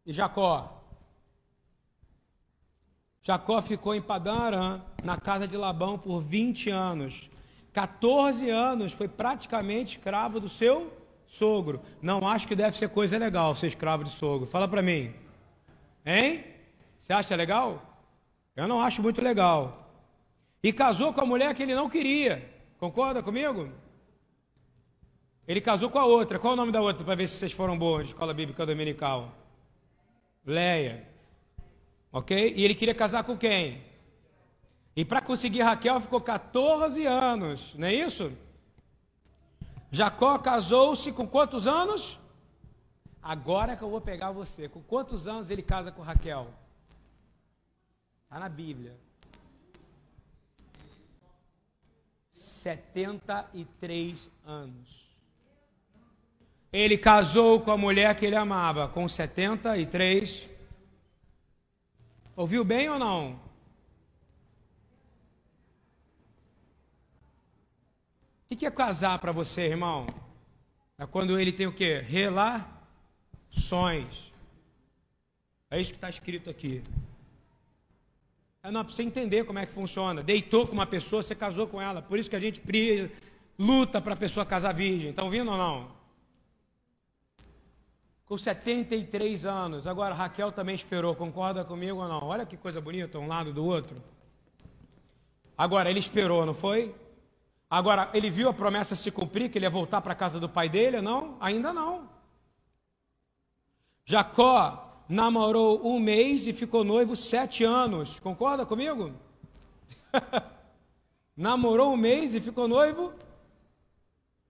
E 0.05 0.11
Jacó? 0.11 0.83
Jacó 3.21 3.61
ficou 3.61 3.93
em 3.93 4.01
Padan 4.01 4.81
na 5.03 5.17
casa 5.17 5.47
de 5.47 5.55
Labão, 5.55 5.97
por 5.97 6.21
20 6.21 6.69
anos. 6.69 7.29
14 7.71 8.49
anos 8.49 8.93
foi 8.93 9.07
praticamente 9.07 9.97
escravo 9.97 10.39
do 10.39 10.49
seu 10.49 10.91
sogro. 11.27 11.81
Não 12.01 12.27
acho 12.27 12.47
que 12.47 12.55
deve 12.55 12.77
ser 12.77 12.89
coisa 12.89 13.17
legal 13.17 13.53
ser 13.53 13.67
escravo 13.67 14.03
de 14.03 14.09
sogro. 14.11 14.47
Fala 14.47 14.67
para 14.67 14.81
mim. 14.81 15.13
Hein? 16.05 16.43
Você 16.99 17.13
acha 17.13 17.35
legal? 17.35 17.96
Eu 18.57 18.67
não 18.67 18.81
acho 18.81 19.03
muito 19.03 19.21
legal. 19.21 19.87
E 20.63 20.73
casou 20.73 21.13
com 21.13 21.21
a 21.21 21.25
mulher 21.25 21.53
que 21.53 21.61
ele 21.61 21.75
não 21.75 21.87
queria. 21.87 22.51
Concorda 22.79 23.21
comigo? 23.21 23.71
Ele 25.47 25.61
casou 25.61 25.91
com 25.91 25.99
a 25.99 26.05
outra. 26.05 26.39
Qual 26.39 26.51
é 26.51 26.53
o 26.55 26.57
nome 26.57 26.71
da 26.71 26.81
outra 26.81 27.05
para 27.05 27.13
ver 27.13 27.27
se 27.27 27.35
vocês 27.35 27.51
foram 27.51 27.77
boas 27.77 28.05
de 28.05 28.13
escola 28.13 28.33
bíblica 28.33 28.65
dominical? 28.65 29.31
Leia. 30.43 31.07
Ok? 32.11 32.53
E 32.55 32.65
ele 32.65 32.73
queria 32.73 32.95
casar 32.95 33.23
com 33.23 33.37
quem? 33.37 33.83
E 34.95 35.05
para 35.05 35.21
conseguir 35.21 35.61
Raquel 35.61 36.01
ficou 36.01 36.19
14 36.19 37.05
anos, 37.05 37.75
não 37.75 37.87
é 37.87 37.93
isso? 37.93 38.31
Jacó 39.91 40.39
casou-se 40.39 41.11
com 41.11 41.27
quantos 41.27 41.67
anos? 41.67 42.17
Agora 43.21 43.75
que 43.75 43.83
eu 43.83 43.89
vou 43.91 44.01
pegar 44.01 44.31
você. 44.31 44.67
Com 44.67 44.81
quantos 44.81 45.27
anos 45.27 45.51
ele 45.51 45.61
casa 45.61 45.91
com 45.91 46.01
Raquel? 46.01 46.47
Está 48.27 48.41
na 48.41 48.49
Bíblia. 48.49 48.93
73 52.29 54.29
anos. 54.45 55.07
Ele 56.73 56.97
casou 56.97 57.61
com 57.61 57.71
a 57.71 57.77
mulher 57.77 58.13
que 58.15 58.25
ele 58.25 58.35
amava, 58.35 58.89
com 58.89 59.07
73. 59.07 60.49
Ouviu 62.35 62.65
bem 62.65 62.89
ou 62.89 62.99
não? 62.99 63.39
O 68.51 68.55
que 68.57 68.65
é 68.65 68.71
casar 68.71 69.19
para 69.19 69.31
você, 69.31 69.61
irmão? 69.61 70.05
É 70.97 71.05
quando 71.05 71.39
ele 71.39 71.53
tem 71.53 71.67
o 71.67 71.73
quê? 71.73 72.01
Relações. 72.01 72.73
É 75.71 75.79
isso 75.79 75.91
que 75.91 75.97
está 75.97 76.09
escrito 76.09 76.49
aqui. 76.49 76.83
É 78.63 78.71
não, 78.71 78.83
você 78.83 79.03
entender 79.03 79.43
como 79.45 79.59
é 79.59 79.65
que 79.65 79.71
funciona. 79.71 80.21
Deitou 80.21 80.67
com 80.67 80.73
uma 80.73 80.85
pessoa, 80.85 81.23
você 81.23 81.35
casou 81.35 81.67
com 81.67 81.81
ela. 81.81 82.01
Por 82.01 82.19
isso 82.19 82.29
que 82.29 82.35
a 82.35 82.39
gente 82.39 82.61
luta 83.57 84.01
para 84.01 84.13
a 84.13 84.17
pessoa 84.17 84.45
casar 84.45 84.73
virgem. 84.73 85.09
Estão 85.09 85.25
ouvindo 85.25 85.51
ou 85.51 85.57
não? 85.57 85.97
com 88.27 88.37
73 88.37 89.45
anos. 89.45 89.87
Agora, 89.87 90.13
Raquel 90.13 90.51
também 90.51 90.75
esperou, 90.75 91.15
concorda 91.15 91.63
comigo 91.63 92.01
ou 92.01 92.07
não? 92.07 92.23
Olha 92.23 92.45
que 92.45 92.57
coisa 92.57 92.81
bonita, 92.81 93.17
um 93.17 93.27
lado 93.27 93.53
do 93.53 93.65
outro. 93.65 93.95
Agora, 95.57 95.89
ele 95.89 95.99
esperou, 95.99 96.45
não 96.45 96.53
foi? 96.53 96.93
Agora, 97.69 98.09
ele 98.13 98.29
viu 98.29 98.49
a 98.49 98.53
promessa 98.53 98.95
se 98.95 99.09
cumprir, 99.09 99.49
que 99.49 99.57
ele 99.57 99.65
ia 99.65 99.69
voltar 99.69 100.01
para 100.01 100.13
a 100.13 100.15
casa 100.15 100.39
do 100.39 100.49
pai 100.49 100.67
dele? 100.67 101.01
Não, 101.01 101.37
ainda 101.39 101.73
não. 101.73 102.09
Jacó 104.05 104.86
namorou 105.07 105.85
um 105.85 105.99
mês 105.99 106.47
e 106.47 106.53
ficou 106.53 106.83
noivo 106.83 107.15
sete 107.15 107.63
anos. 107.63 108.19
Concorda 108.19 108.65
comigo? 108.65 109.13
namorou 111.35 111.93
um 111.93 111.97
mês 111.97 112.35
e 112.35 112.41
ficou 112.41 112.67
noivo 112.67 113.13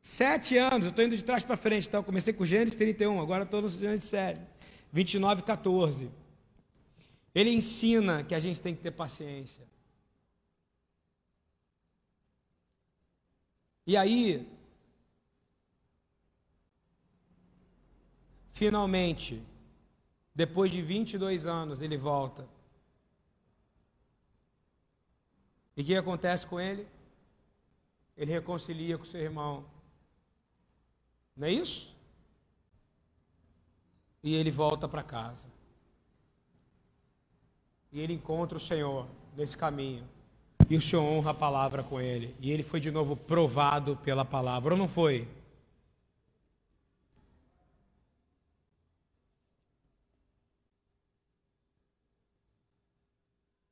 Sete 0.09 0.57
anos, 0.57 0.83
eu 0.83 0.89
estou 0.91 1.03
indo 1.03 1.17
de 1.17 1.21
trás 1.21 1.43
para 1.43 1.57
frente, 1.57 1.85
então 1.85 2.01
comecei 2.01 2.31
com 2.31 2.45
Gênesis 2.45 2.75
31, 2.75 3.19
agora 3.19 3.43
estou 3.43 3.61
no 3.61 3.67
Gênesis 3.67 4.09
7, 4.09 4.39
29, 4.89 5.41
14. 5.41 6.09
Ele 7.35 7.51
ensina 7.51 8.23
que 8.23 8.33
a 8.33 8.39
gente 8.39 8.61
tem 8.61 8.73
que 8.73 8.81
ter 8.81 8.91
paciência. 8.91 9.65
E 13.85 13.97
aí, 13.97 14.47
finalmente, 18.53 19.43
depois 20.37 20.71
de 20.71 20.83
22 20.83 21.47
anos, 21.47 21.81
ele 21.81 21.97
volta. 21.97 22.47
E 25.75 25.81
o 25.81 25.83
que 25.83 25.95
acontece 25.95 26.45
com 26.45 26.59
ele? 26.59 26.87
Ele 28.15 28.31
reconcilia 28.31 28.99
com 28.99 29.03
seu 29.03 29.19
irmão. 29.19 29.65
Não 31.35 31.47
é 31.47 31.51
isso? 31.51 31.91
E 34.21 34.35
ele 34.35 34.51
volta 34.51 34.87
para 34.87 35.01
casa. 35.01 35.47
E 37.91 37.99
ele 37.99 38.13
encontra 38.13 38.59
o 38.59 38.61
Senhor 38.61 39.07
nesse 39.35 39.57
caminho. 39.57 40.07
E 40.69 40.77
o 40.77 40.81
Senhor 40.81 41.01
honra 41.01 41.31
a 41.31 41.33
palavra 41.33 41.81
com 41.81 41.99
ele. 41.99 42.35
E 42.39 42.51
ele 42.51 42.61
foi 42.61 42.79
de 42.79 42.91
novo 42.91 43.15
provado 43.15 43.97
pela 43.97 44.23
palavra. 44.23 44.75
Ou 44.75 44.77
não 44.77 44.87
foi? 44.87 45.27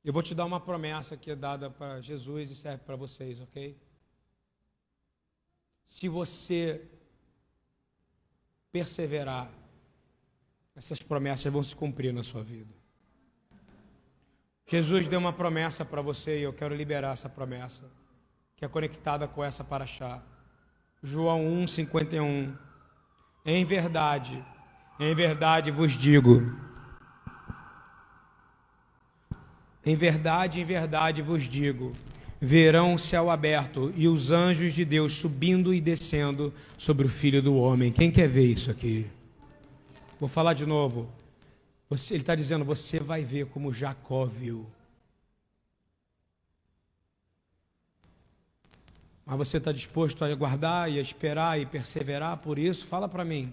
Eu 0.06 0.12
vou 0.12 0.22
te 0.22 0.36
dar 0.36 0.44
uma 0.44 0.60
promessa 0.60 1.16
que 1.16 1.32
é 1.32 1.34
dada 1.34 1.68
para 1.68 2.00
Jesus 2.00 2.48
e 2.48 2.54
serve 2.54 2.84
para 2.84 2.94
vocês, 2.94 3.40
ok? 3.40 3.76
Se 5.84 6.08
você 6.08 6.88
perseverar, 8.70 9.50
essas 10.76 11.02
promessas 11.02 11.52
vão 11.52 11.60
se 11.60 11.74
cumprir 11.74 12.12
na 12.12 12.22
sua 12.22 12.44
vida. 12.44 12.72
Jesus 14.64 15.08
deu 15.08 15.18
uma 15.18 15.32
promessa 15.32 15.84
para 15.84 16.00
você 16.02 16.38
e 16.38 16.42
eu 16.42 16.52
quero 16.52 16.72
liberar 16.72 17.14
essa 17.14 17.28
promessa, 17.28 17.90
que 18.54 18.64
é 18.64 18.68
conectada 18.68 19.26
com 19.26 19.42
essa 19.42 19.64
para 19.64 19.82
achar. 19.82 20.24
João 21.02 21.44
1:51. 21.64 22.56
Em 23.44 23.64
verdade, 23.64 24.40
em 25.00 25.12
verdade 25.16 25.72
vos 25.72 25.98
digo, 25.98 26.42
em 29.86 29.94
verdade, 29.94 30.60
em 30.60 30.64
verdade 30.64 31.22
vos 31.22 31.44
digo, 31.44 31.92
verão 32.40 32.94
o 32.94 32.98
céu 32.98 33.30
aberto 33.30 33.92
e 33.96 34.08
os 34.08 34.32
anjos 34.32 34.72
de 34.72 34.84
Deus 34.84 35.14
subindo 35.14 35.72
e 35.72 35.80
descendo 35.80 36.52
sobre 36.76 37.06
o 37.06 37.08
Filho 37.08 37.40
do 37.40 37.56
Homem. 37.56 37.92
Quem 37.92 38.10
quer 38.10 38.28
ver 38.28 38.46
isso 38.46 38.68
aqui? 38.68 39.06
Vou 40.18 40.28
falar 40.28 40.54
de 40.54 40.66
novo. 40.66 41.08
Você, 41.88 42.14
ele 42.14 42.24
está 42.24 42.34
dizendo: 42.34 42.64
você 42.64 42.98
vai 42.98 43.22
ver 43.22 43.46
como 43.46 43.72
Jacó 43.72 44.26
viu. 44.26 44.66
Mas 49.24 49.38
você 49.38 49.58
está 49.58 49.70
disposto 49.70 50.24
a 50.24 50.28
aguardar 50.28 50.90
e 50.90 50.98
a 50.98 51.02
esperar 51.02 51.60
e 51.60 51.66
perseverar 51.66 52.36
por 52.38 52.58
isso? 52.58 52.86
Fala 52.86 53.08
para 53.08 53.24
mim. 53.24 53.52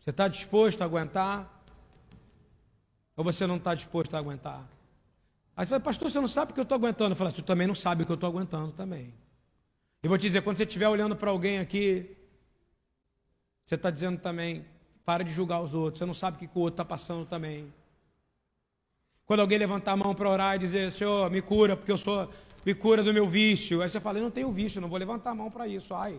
Você 0.00 0.10
está 0.10 0.26
disposto 0.26 0.82
a 0.82 0.84
aguentar? 0.84 1.62
Ou 3.16 3.22
você 3.22 3.46
não 3.46 3.56
está 3.56 3.74
disposto 3.74 4.14
a 4.14 4.18
aguentar? 4.18 4.66
Aí 5.60 5.66
você 5.66 5.70
fala, 5.72 5.80
pastor, 5.82 6.10
você 6.10 6.18
não 6.18 6.26
sabe 6.26 6.52
o 6.52 6.54
que 6.54 6.60
eu 6.60 6.62
estou 6.62 6.76
aguentando. 6.76 7.12
Eu 7.12 7.16
falo, 7.16 7.30
tu 7.32 7.42
também 7.42 7.66
não 7.66 7.74
sabe 7.74 8.02
o 8.02 8.06
que 8.06 8.10
eu 8.10 8.14
estou 8.14 8.30
aguentando 8.30 8.72
também. 8.72 9.12
E 10.02 10.08
vou 10.08 10.16
te 10.16 10.22
dizer, 10.22 10.40
quando 10.40 10.56
você 10.56 10.62
estiver 10.62 10.88
olhando 10.88 11.14
para 11.14 11.30
alguém 11.30 11.58
aqui, 11.58 12.16
você 13.62 13.74
está 13.74 13.90
dizendo 13.90 14.18
também, 14.18 14.64
para 15.04 15.22
de 15.22 15.30
julgar 15.30 15.60
os 15.60 15.74
outros. 15.74 15.98
Você 15.98 16.06
não 16.06 16.14
sabe 16.14 16.38
o 16.38 16.48
que 16.48 16.58
o 16.58 16.62
outro 16.62 16.76
está 16.80 16.84
passando 16.86 17.26
também. 17.26 17.70
Quando 19.26 19.40
alguém 19.40 19.58
levantar 19.58 19.92
a 19.92 19.96
mão 19.98 20.14
para 20.14 20.30
orar 20.30 20.56
e 20.56 20.60
dizer, 20.60 20.90
Senhor, 20.92 21.30
me 21.30 21.42
cura, 21.42 21.76
porque 21.76 21.92
eu 21.92 21.98
sou, 21.98 22.32
me 22.64 22.74
cura 22.74 23.02
do 23.02 23.12
meu 23.12 23.28
vício. 23.28 23.82
Aí 23.82 23.90
você 23.90 24.00
fala, 24.00 24.16
eu 24.16 24.22
não 24.22 24.30
tenho 24.30 24.50
vício, 24.50 24.80
não 24.80 24.88
vou 24.88 24.98
levantar 24.98 25.32
a 25.32 25.34
mão 25.34 25.50
para 25.50 25.68
isso. 25.68 25.92
Ai. 25.92 26.18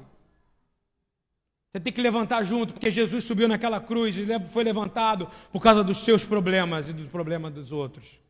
Você 1.72 1.80
tem 1.80 1.92
que 1.92 2.00
levantar 2.00 2.44
junto, 2.44 2.74
porque 2.74 2.92
Jesus 2.92 3.24
subiu 3.24 3.48
naquela 3.48 3.82
cruz 3.82 4.16
e 4.16 4.40
foi 4.52 4.64
levantado 4.64 5.28
por 5.52 5.64
causa 5.64 5.84
dos 5.84 5.98
seus 5.98 6.24
problemas 6.24 6.90
e 6.90 6.94
dos 6.94 7.08
problemas 7.08 7.52
dos 7.52 7.72
outros. 7.72 8.21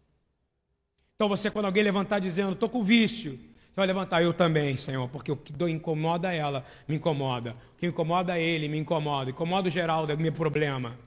Então 1.21 1.29
você, 1.29 1.51
quando 1.51 1.65
alguém 1.65 1.84
levantar 1.84 2.17
dizendo, 2.17 2.53
estou 2.53 2.67
com 2.67 2.84
vício, 2.84 3.34
você 3.34 3.75
vai 3.75 3.86
levantar, 3.86 4.23
eu 4.23 4.34
também, 4.34 4.75
Senhor, 4.75 5.07
porque 5.07 5.31
o 5.31 5.38
que 5.38 5.53
incomoda 5.69 6.34
ela, 6.34 6.65
me 6.88 6.95
incomoda. 6.95 7.55
O 7.75 7.77
que 7.77 7.86
incomoda 7.86 8.39
ele, 8.39 8.67
me 8.67 8.79
incomoda. 8.79 9.29
Incomoda 9.29 9.67
o 9.67 9.71
Geraldo, 9.71 10.12
é 10.12 10.15
meu 10.15 10.34
problema. 10.34 10.97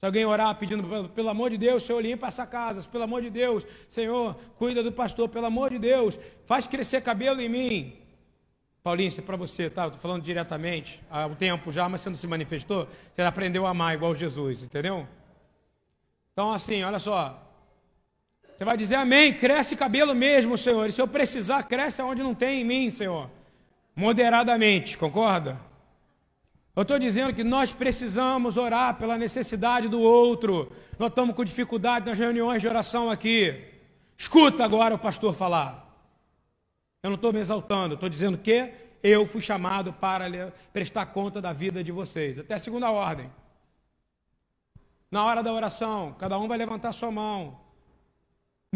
Se 0.00 0.06
alguém 0.06 0.24
orar 0.24 0.54
pedindo, 0.54 1.10
pelo 1.10 1.28
amor 1.28 1.50
de 1.50 1.58
Deus, 1.58 1.82
Senhor, 1.82 2.00
limpa 2.00 2.28
essa 2.28 2.46
casa, 2.46 2.82
pelo 2.84 3.04
amor 3.04 3.20
de 3.20 3.28
Deus, 3.28 3.66
Senhor, 3.90 4.34
cuida 4.56 4.82
do 4.82 4.90
pastor, 4.90 5.28
pelo 5.28 5.44
amor 5.44 5.68
de 5.68 5.80
Deus, 5.80 6.18
faz 6.46 6.66
crescer 6.66 7.02
cabelo 7.02 7.38
em 7.38 7.48
mim. 7.50 7.92
Paulinho, 8.82 9.08
isso 9.08 9.20
é 9.20 9.22
para 9.22 9.36
você, 9.36 9.68
tá? 9.68 9.84
Estou 9.84 10.00
falando 10.00 10.22
diretamente, 10.22 10.98
há 11.10 11.26
um 11.26 11.34
tempo 11.34 11.70
já, 11.70 11.86
mas 11.90 12.00
você 12.00 12.08
não 12.08 12.16
se 12.16 12.26
manifestou, 12.26 12.88
você 13.12 13.20
aprendeu 13.20 13.66
a 13.66 13.70
amar 13.70 13.96
igual 13.96 14.14
Jesus, 14.14 14.62
entendeu? 14.62 15.06
Então, 16.32 16.50
assim, 16.52 16.82
olha 16.82 16.98
só. 16.98 17.42
Você 18.56 18.64
vai 18.64 18.76
dizer 18.76 18.94
amém, 18.94 19.34
cresce 19.34 19.76
cabelo 19.76 20.14
mesmo, 20.14 20.56
Senhor. 20.56 20.88
E 20.88 20.92
se 20.92 21.00
eu 21.00 21.06
precisar, 21.06 21.62
cresce 21.64 22.00
onde 22.00 22.22
não 22.22 22.34
tem 22.34 22.62
em 22.62 22.64
mim, 22.64 22.88
Senhor. 22.88 23.28
Moderadamente, 23.94 24.96
concorda? 24.96 25.60
Eu 26.74 26.82
estou 26.82 26.98
dizendo 26.98 27.34
que 27.34 27.44
nós 27.44 27.70
precisamos 27.70 28.56
orar 28.56 28.96
pela 28.96 29.18
necessidade 29.18 29.88
do 29.88 30.00
outro. 30.00 30.72
Nós 30.98 31.10
estamos 31.10 31.36
com 31.36 31.44
dificuldade 31.44 32.06
nas 32.06 32.18
reuniões 32.18 32.62
de 32.62 32.68
oração 32.68 33.10
aqui. 33.10 33.62
Escuta 34.16 34.64
agora 34.64 34.94
o 34.94 34.98
pastor 34.98 35.34
falar. 35.34 35.86
Eu 37.02 37.10
não 37.10 37.16
estou 37.16 37.34
me 37.34 37.40
exaltando, 37.40 37.94
estou 37.94 38.08
dizendo 38.08 38.38
que 38.38 38.72
eu 39.02 39.26
fui 39.26 39.42
chamado 39.42 39.92
para 39.92 40.52
prestar 40.72 41.04
conta 41.06 41.42
da 41.42 41.52
vida 41.52 41.84
de 41.84 41.92
vocês. 41.92 42.38
Até 42.38 42.54
a 42.54 42.58
segunda 42.58 42.90
ordem. 42.90 43.30
Na 45.10 45.24
hora 45.24 45.42
da 45.42 45.52
oração, 45.52 46.16
cada 46.18 46.38
um 46.38 46.48
vai 46.48 46.56
levantar 46.56 46.92
sua 46.92 47.10
mão. 47.10 47.65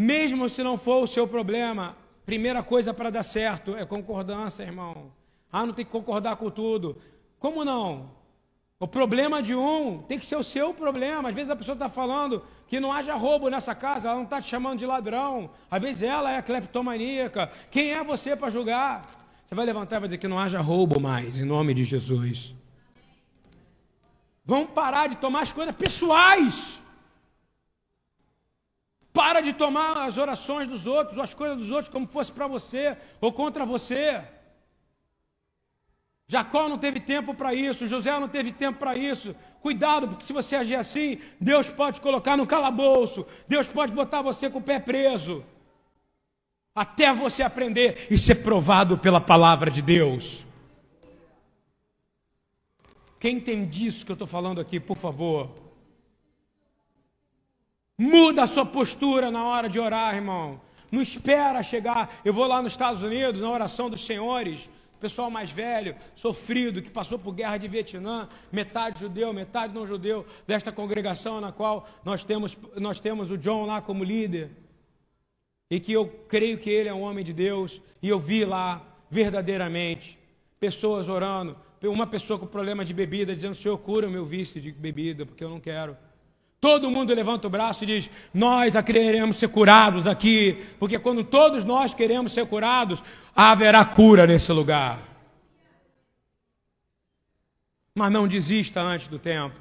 Mesmo 0.01 0.49
se 0.49 0.63
não 0.63 0.79
for 0.79 1.03
o 1.03 1.07
seu 1.07 1.27
problema, 1.27 1.95
primeira 2.25 2.63
coisa 2.63 2.91
para 2.91 3.11
dar 3.11 3.21
certo 3.21 3.75
é 3.75 3.85
concordância, 3.85 4.63
irmão. 4.63 5.11
Ah, 5.51 5.63
não 5.63 5.75
tem 5.75 5.85
que 5.85 5.91
concordar 5.91 6.37
com 6.37 6.49
tudo. 6.49 6.97
Como 7.37 7.63
não? 7.63 8.09
O 8.79 8.87
problema 8.87 9.43
de 9.43 9.53
um 9.53 9.99
tem 9.99 10.17
que 10.17 10.25
ser 10.25 10.37
o 10.37 10.43
seu 10.43 10.73
problema. 10.73 11.29
Às 11.29 11.35
vezes 11.35 11.51
a 11.51 11.55
pessoa 11.55 11.75
está 11.75 11.87
falando 11.87 12.43
que 12.67 12.79
não 12.79 12.91
haja 12.91 13.13
roubo 13.13 13.47
nessa 13.47 13.75
casa, 13.75 14.07
ela 14.07 14.15
não 14.15 14.23
está 14.23 14.41
te 14.41 14.47
chamando 14.47 14.79
de 14.79 14.87
ladrão. 14.87 15.51
Às 15.69 15.79
vezes 15.79 16.01
ela 16.01 16.31
é 16.31 16.41
cleptomaníaca. 16.41 17.51
Quem 17.69 17.91
é 17.93 18.03
você 18.03 18.35
para 18.35 18.49
julgar? 18.49 19.03
Você 19.45 19.53
vai 19.53 19.67
levantar 19.67 19.97
e 19.97 19.99
vai 19.99 20.07
dizer 20.09 20.17
que 20.17 20.27
não 20.27 20.39
haja 20.39 20.59
roubo 20.59 20.99
mais, 20.99 21.37
em 21.37 21.45
nome 21.45 21.75
de 21.75 21.83
Jesus. 21.83 22.55
Vamos 24.43 24.71
parar 24.71 25.09
de 25.09 25.17
tomar 25.17 25.43
as 25.43 25.53
coisas 25.53 25.75
pessoais. 25.75 26.80
Para 29.13 29.41
de 29.41 29.53
tomar 29.53 29.97
as 29.97 30.17
orações 30.17 30.67
dos 30.67 30.87
outros, 30.87 31.17
ou 31.17 31.23
as 31.23 31.33
coisas 31.33 31.57
dos 31.57 31.69
outros, 31.69 31.89
como 31.89 32.07
fosse 32.07 32.31
para 32.31 32.47
você 32.47 32.97
ou 33.19 33.31
contra 33.31 33.65
você. 33.65 34.23
Jacó 36.27 36.69
não 36.69 36.77
teve 36.77 37.01
tempo 37.01 37.33
para 37.33 37.53
isso, 37.53 37.87
José 37.87 38.09
não 38.17 38.29
teve 38.29 38.53
tempo 38.53 38.79
para 38.79 38.95
isso. 38.95 39.35
Cuidado, 39.61 40.07
porque 40.07 40.23
se 40.23 40.31
você 40.31 40.55
agir 40.55 40.75
assim, 40.75 41.19
Deus 41.39 41.69
pode 41.69 41.99
te 41.99 42.01
colocar 42.01 42.37
no 42.37 42.47
calabouço, 42.47 43.27
Deus 43.47 43.67
pode 43.67 43.91
botar 43.91 44.21
você 44.21 44.49
com 44.49 44.59
o 44.59 44.63
pé 44.63 44.79
preso. 44.79 45.43
Até 46.73 47.13
você 47.13 47.43
aprender 47.43 48.07
e 48.09 48.17
ser 48.17 48.35
provado 48.35 48.97
pela 48.97 49.19
palavra 49.19 49.69
de 49.69 49.81
Deus. 49.81 50.45
Quem 53.19 53.35
entende 53.35 53.85
isso 53.85 54.05
que 54.05 54.11
eu 54.11 54.15
estou 54.15 54.27
falando 54.27 54.61
aqui, 54.61 54.79
por 54.79 54.95
favor? 54.95 55.49
Muda 58.01 58.45
a 58.45 58.47
sua 58.47 58.65
postura 58.65 59.29
na 59.29 59.45
hora 59.45 59.69
de 59.69 59.79
orar, 59.79 60.15
irmão. 60.15 60.59
Não 60.91 61.03
espera 61.03 61.61
chegar. 61.61 62.19
Eu 62.25 62.33
vou 62.33 62.47
lá 62.47 62.59
nos 62.59 62.73
Estados 62.73 63.03
Unidos, 63.03 63.39
na 63.39 63.47
oração 63.47 63.91
dos 63.91 64.03
senhores 64.03 64.67
pessoal 64.99 65.31
mais 65.31 65.51
velho, 65.51 65.95
sofrido, 66.15 66.79
que 66.79 66.89
passou 66.89 67.17
por 67.17 67.33
guerra 67.33 67.57
de 67.57 67.67
Vietnã, 67.67 68.29
metade 68.51 68.99
judeu, 68.99 69.33
metade 69.33 69.73
não 69.73 69.85
judeu, 69.85 70.27
desta 70.45 70.71
congregação 70.71 71.41
na 71.41 71.51
qual 71.51 71.89
nós 72.05 72.23
temos, 72.23 72.55
nós 72.75 72.99
temos 72.99 73.31
o 73.31 73.37
John 73.37 73.65
lá 73.65 73.81
como 73.81 74.03
líder, 74.03 74.51
e 75.71 75.79
que 75.79 75.91
eu 75.91 76.07
creio 76.27 76.59
que 76.59 76.69
ele 76.69 76.87
é 76.87 76.93
um 76.93 77.01
homem 77.01 77.25
de 77.25 77.33
Deus, 77.33 77.81
e 77.99 78.09
eu 78.09 78.19
vi 78.19 78.45
lá, 78.45 78.79
verdadeiramente, 79.09 80.19
pessoas 80.59 81.09
orando, 81.09 81.57
uma 81.81 82.05
pessoa 82.05 82.37
com 82.37 82.45
problema 82.45 82.85
de 82.85 82.93
bebida, 82.93 83.33
dizendo, 83.33 83.55
Senhor, 83.55 83.79
cura 83.79 84.07
o 84.07 84.11
meu 84.11 84.23
vício 84.23 84.61
de 84.61 84.71
bebida, 84.71 85.25
porque 85.25 85.43
eu 85.43 85.49
não 85.49 85.59
quero. 85.59 85.97
Todo 86.61 86.91
mundo 86.91 87.11
levanta 87.11 87.47
o 87.47 87.49
braço 87.49 87.83
e 87.83 87.87
diz: 87.87 88.09
Nós 88.31 88.73
queremos 88.85 89.37
ser 89.37 89.47
curados 89.47 90.05
aqui, 90.05 90.63
porque 90.77 90.99
quando 90.99 91.23
todos 91.23 91.65
nós 91.65 91.91
queremos 91.91 92.31
ser 92.33 92.45
curados, 92.45 93.03
haverá 93.35 93.83
cura 93.83 94.27
nesse 94.27 94.51
lugar. 94.51 94.99
Mas 97.95 98.11
não 98.11 98.27
desista 98.27 98.79
antes 98.79 99.07
do 99.07 99.17
tempo. 99.17 99.59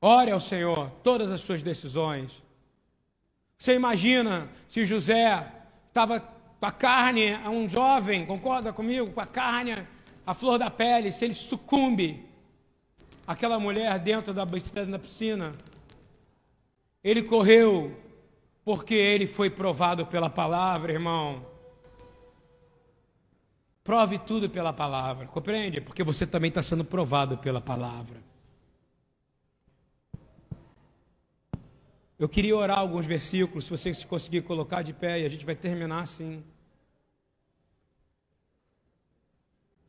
Ore 0.00 0.32
ao 0.32 0.40
Senhor 0.40 0.90
todas 1.04 1.30
as 1.30 1.40
suas 1.40 1.62
decisões. 1.62 2.32
Você 3.56 3.76
imagina 3.76 4.48
se 4.68 4.84
José 4.84 5.52
estava 5.86 6.18
com 6.18 6.66
a 6.66 6.72
carne, 6.72 7.36
um 7.46 7.68
jovem, 7.68 8.26
concorda 8.26 8.72
comigo? 8.72 9.08
Com 9.12 9.20
a 9.20 9.26
carne, 9.26 9.86
a 10.26 10.34
flor 10.34 10.58
da 10.58 10.68
pele, 10.68 11.12
se 11.12 11.24
ele 11.24 11.34
sucumbe 11.34 12.31
aquela 13.32 13.58
mulher 13.58 13.98
dentro 13.98 14.32
da 14.32 14.46
piscina, 14.46 15.52
ele 17.02 17.22
correu 17.22 17.96
porque 18.64 18.94
ele 18.94 19.26
foi 19.26 19.50
provado 19.50 20.06
pela 20.06 20.30
palavra, 20.30 20.92
irmão. 20.92 21.44
Prove 23.82 24.18
tudo 24.20 24.48
pela 24.48 24.72
palavra, 24.72 25.26
compreende? 25.26 25.80
Porque 25.80 26.04
você 26.04 26.24
também 26.24 26.48
está 26.48 26.62
sendo 26.62 26.84
provado 26.84 27.36
pela 27.38 27.60
palavra. 27.60 28.22
Eu 32.16 32.28
queria 32.28 32.56
orar 32.56 32.78
alguns 32.78 33.04
versículos, 33.04 33.64
se 33.64 33.70
você 33.70 33.92
conseguir 34.06 34.42
colocar 34.42 34.82
de 34.82 34.92
pé, 34.92 35.20
e 35.20 35.26
a 35.26 35.28
gente 35.28 35.44
vai 35.44 35.56
terminar 35.56 36.02
assim. 36.02 36.44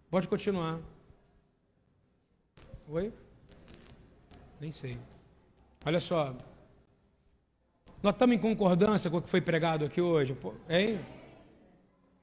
Pode 0.09 0.27
continuar. 0.27 0.79
Oi? 2.87 3.13
Nem 4.63 4.71
sei. 4.71 4.97
Olha 5.85 5.99
só. 5.99 6.33
Nós 8.01 8.13
estamos 8.13 8.33
em 8.33 8.39
concordância 8.39 9.09
com 9.09 9.17
o 9.17 9.21
que 9.21 9.27
foi 9.27 9.41
pregado 9.41 9.83
aqui 9.83 9.99
hoje, 9.99 10.37
hein? 10.69 11.01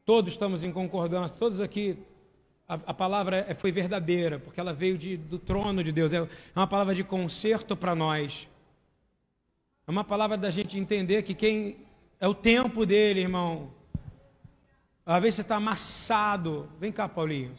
Todos 0.07 0.32
estamos 0.32 0.64
em 0.64 0.72
concordância, 0.72 1.36
todos 1.36 1.61
aqui. 1.61 1.99
A, 2.66 2.76
a 2.86 2.95
palavra 2.95 3.45
é, 3.47 3.53
foi 3.53 3.70
verdadeira, 3.70 4.38
porque 4.38 4.59
ela 4.59 4.72
veio 4.72 4.97
de, 4.97 5.18
do 5.18 5.38
trono 5.38 5.84
de 5.84 5.93
Deus. 5.93 6.14
É 6.14 6.26
uma 6.57 6.66
palavra 6.66 6.95
de 6.95 7.05
conserto 7.05 7.76
para 7.76 7.95
nós. 7.95 8.49
É 9.86 9.91
uma 9.91 10.03
palavra 10.03 10.38
da 10.38 10.51
gente 10.51 10.78
entender 10.78 11.22
que 11.22 11.34
quem 11.34 11.76
é 12.18 12.26
o 12.26 12.32
tempo 12.32 12.86
dele, 12.86 13.20
irmão. 13.20 13.70
Às 15.05 15.20
vezes 15.20 15.34
você 15.34 15.43
está 15.43 15.57
amassado. 15.57 16.70
Vem 16.80 16.91
cá, 16.91 17.07
Paulinho. 17.07 17.55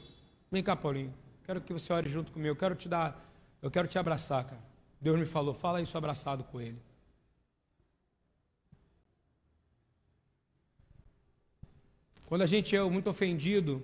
Vem 0.51 0.63
cá, 0.63 0.75
Paulinho. 0.75 1.13
Quero 1.45 1.61
que 1.61 1.71
você 1.71 1.93
ore 1.93 2.09
junto 2.09 2.31
comigo. 2.31 2.49
Eu 2.49 2.55
quero 2.55 2.73
te 2.73 2.89
dar, 2.89 3.23
eu 3.61 3.69
quero 3.69 3.87
te 3.87 3.99
abraçar, 3.99 4.43
cara. 4.43 4.70
Deus 5.01 5.19
me 5.19 5.25
falou, 5.25 5.53
fala 5.53 5.81
isso 5.81 5.97
abraçado 5.97 6.43
com 6.43 6.61
ele. 6.61 6.79
Quando 12.27 12.43
a 12.43 12.45
gente 12.45 12.75
é 12.75 12.83
muito 12.83 13.09
ofendido, 13.09 13.83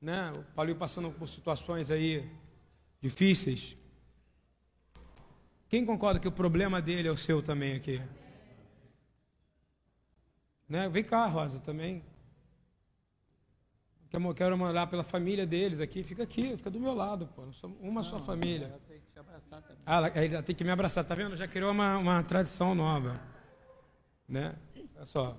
né? 0.00 0.30
O 0.36 0.42
Paulinho 0.54 0.76
passando 0.76 1.10
por 1.10 1.26
situações 1.28 1.90
aí 1.90 2.30
difíceis. 3.00 3.76
Quem 5.68 5.86
concorda 5.86 6.20
que 6.20 6.28
o 6.28 6.32
problema 6.32 6.82
dele 6.82 7.08
é 7.08 7.10
o 7.10 7.16
seu 7.16 7.42
também 7.42 7.74
aqui? 7.74 8.00
Né? 10.68 10.88
Vem 10.88 11.02
cá, 11.02 11.26
Rosa, 11.26 11.58
também. 11.60 12.04
Quero, 14.12 14.34
quero 14.34 14.58
mandar 14.58 14.88
pela 14.88 15.02
família 15.02 15.46
deles 15.46 15.80
aqui. 15.80 16.02
Fica 16.02 16.22
aqui, 16.22 16.54
fica 16.58 16.70
do 16.70 16.78
meu 16.78 16.92
lado, 16.92 17.30
pô. 17.34 17.44
Uma 17.80 18.02
Não, 18.02 18.10
só 18.10 18.18
família. 18.18 18.66
Ela 18.66 18.80
tem 18.86 19.00
que 19.00 19.10
te 19.10 19.18
abraçar 19.18 19.62
também. 19.62 19.82
Ah, 19.86 19.96
ela, 19.96 20.08
ela 20.08 20.42
tem 20.42 20.54
que 20.54 20.62
me 20.62 20.70
abraçar, 20.70 21.02
tá 21.02 21.14
vendo? 21.14 21.34
Já 21.34 21.48
criou 21.48 21.70
uma, 21.70 21.96
uma 21.96 22.22
tradição 22.22 22.74
nova. 22.74 23.18
Né? 24.28 24.54
Olha 24.94 25.06
só. 25.06 25.38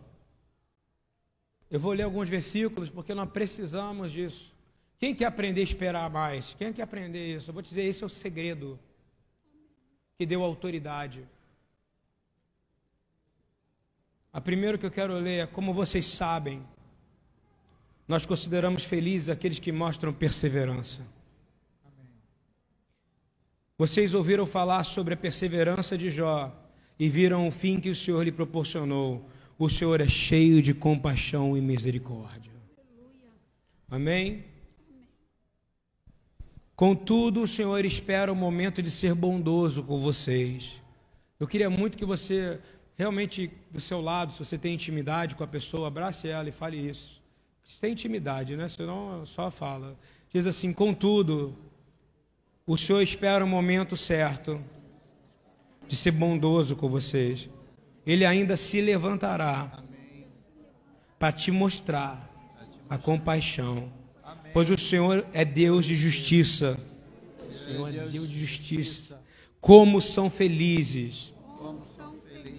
Eu 1.69 1.79
vou 1.79 1.93
ler 1.93 2.01
alguns 2.01 2.27
versículos 2.27 2.89
porque 2.89 3.13
nós 3.13 3.29
precisamos 3.29 4.11
disso. 4.11 4.51
Quem 4.97 5.13
quer 5.13 5.25
aprender 5.25 5.61
a 5.61 5.65
esperar 5.65 6.09
mais? 6.09 6.55
Quem 6.57 6.73
quer 6.73 6.81
aprender 6.81 7.35
isso? 7.35 7.51
Eu 7.51 7.53
vou 7.53 7.61
te 7.61 7.69
dizer, 7.69 7.83
esse 7.83 8.01
é 8.01 8.07
o 8.07 8.09
segredo 8.09 8.79
que 10.17 10.25
deu 10.25 10.41
autoridade. 10.41 11.23
A 14.31 14.41
primeira 14.41 14.79
que 14.79 14.85
eu 14.85 14.91
quero 14.91 15.13
ler 15.13 15.43
é 15.43 15.45
como 15.45 15.75
vocês 15.75 16.07
sabem, 16.07 16.65
nós 18.07 18.25
consideramos 18.25 18.83
felizes 18.83 19.29
aqueles 19.29 19.59
que 19.59 19.71
mostram 19.71 20.11
perseverança. 20.11 21.01
Vocês 23.77 24.13
ouviram 24.13 24.45
falar 24.45 24.83
sobre 24.83 25.13
a 25.13 25.17
perseverança 25.17 25.97
de 25.97 26.09
Jó 26.09 26.53
e 26.99 27.09
viram 27.09 27.47
o 27.47 27.51
fim 27.51 27.79
que 27.79 27.89
o 27.89 27.95
Senhor 27.95 28.23
lhe 28.23 28.31
proporcionou 28.31 29.27
o 29.57 29.69
Senhor 29.69 30.01
é 30.01 30.07
cheio 30.07 30.61
de 30.61 30.73
compaixão 30.73 31.55
e 31.55 31.61
misericórdia. 31.61 32.51
Amém? 33.89 34.43
Contudo, 36.75 37.43
o 37.43 37.47
Senhor 37.47 37.85
espera 37.85 38.31
o 38.31 38.35
momento 38.35 38.81
de 38.81 38.89
ser 38.89 39.13
bondoso 39.13 39.83
com 39.83 40.01
vocês. 40.01 40.81
Eu 41.39 41.47
queria 41.47 41.69
muito 41.69 41.97
que 41.97 42.03
você, 42.03 42.59
realmente, 42.97 43.51
do 43.71 43.79
seu 43.79 44.01
lado, 44.01 44.33
se 44.33 44.39
você 44.39 44.57
tem 44.57 44.73
intimidade 44.73 45.35
com 45.35 45.43
a 45.43 45.47
pessoa, 45.47 45.87
abrace 45.87 46.27
ela 46.27 46.49
e 46.49 46.51
fale 46.51 46.77
isso. 46.77 47.21
Tem 47.79 47.91
intimidade, 47.91 48.55
né? 48.55 48.67
Senão 48.67 49.25
só 49.25 49.51
fala. 49.51 49.97
Diz 50.31 50.47
assim: 50.47 50.71
Contudo, 50.71 51.55
o 52.65 52.77
Senhor 52.77 53.01
espera 53.01 53.43
o 53.43 53.47
momento 53.47 53.97
certo 53.97 54.61
de 55.87 55.95
ser 55.95 56.11
bondoso 56.11 56.75
com 56.75 56.87
vocês 56.87 57.49
ele 58.05 58.25
ainda 58.25 58.55
se 58.55 58.81
levantará 58.81 59.83
para 61.17 61.31
te 61.31 61.51
mostrar 61.51 62.29
a 62.89 62.97
compaixão. 62.97 63.91
Pois 64.51 64.69
o 64.69 64.77
Senhor 64.77 65.25
é 65.33 65.45
Deus 65.45 65.85
de 65.85 65.95
justiça. 65.95 66.77
O 67.49 67.53
Senhor 67.53 67.87
é 67.87 68.07
Deus 68.07 68.29
de 68.29 68.39
justiça. 68.39 69.21
Como 69.59 70.01
são 70.01 70.29
felizes 70.29 71.33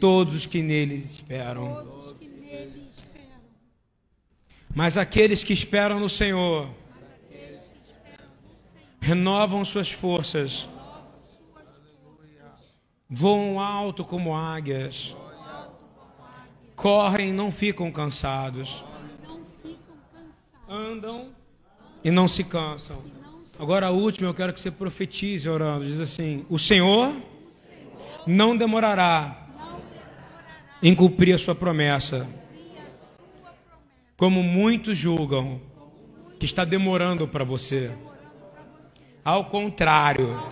todos 0.01 0.35
os 0.35 0.47
que 0.47 0.63
nele 0.63 1.07
esperam. 1.11 1.93
Mas 4.75 4.97
aqueles 4.99 5.45
que 5.45 5.53
esperam 5.53 6.01
no 6.01 6.09
Senhor 6.09 6.69
renovam 9.01 9.65
suas 9.65 9.91
forças, 9.91 10.69
voam 13.09 13.61
alto 13.61 14.05
como 14.05 14.35
águias 14.35 15.15
correm 16.77 17.31
e 17.31 17.33
não 17.33 17.51
ficam 17.51 17.91
cansados, 17.91 18.85
andam 20.69 21.31
e 22.03 22.11
não 22.11 22.29
se 22.29 22.45
cansam. 22.45 23.03
Agora 23.59 23.87
a 23.87 23.91
última 23.91 24.29
eu 24.29 24.35
quero 24.35 24.53
que 24.53 24.61
você 24.61 24.71
profetize 24.71 25.49
orando. 25.49 25.85
Diz 25.85 26.01
assim: 26.01 26.45
O 26.51 26.59
Senhor 26.59 27.15
não 28.27 28.57
demorará 28.57 29.47
em 30.83 30.95
cumprir 30.95 31.35
a 31.35 31.39
sua 31.39 31.55
promessa, 31.55 32.29
como 34.17 34.43
muitos 34.43 34.97
julgam 34.97 35.61
que 36.39 36.45
está 36.45 36.65
demorando 36.65 37.27
para 37.27 37.45
você. 37.45 37.91
Ao 39.25 39.47
contrário, 39.47 40.43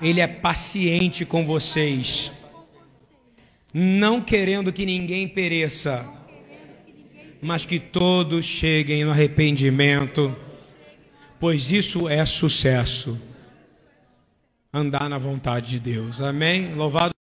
Ele 0.00 0.20
é 0.20 0.26
paciente 0.26 1.24
com 1.24 1.44
vocês 1.44 2.32
não 3.78 4.22
querendo 4.22 4.72
que 4.72 4.86
ninguém 4.86 5.28
pereça, 5.28 6.10
mas 7.42 7.66
que 7.66 7.78
todos 7.78 8.42
cheguem 8.42 9.04
no 9.04 9.10
arrependimento, 9.10 10.34
pois 11.38 11.70
isso 11.70 12.08
é 12.08 12.24
sucesso. 12.24 13.20
Andar 14.72 15.10
na 15.10 15.18
vontade 15.18 15.68
de 15.68 15.78
Deus. 15.78 16.22
Amém? 16.22 16.74
Louvado 16.74 17.10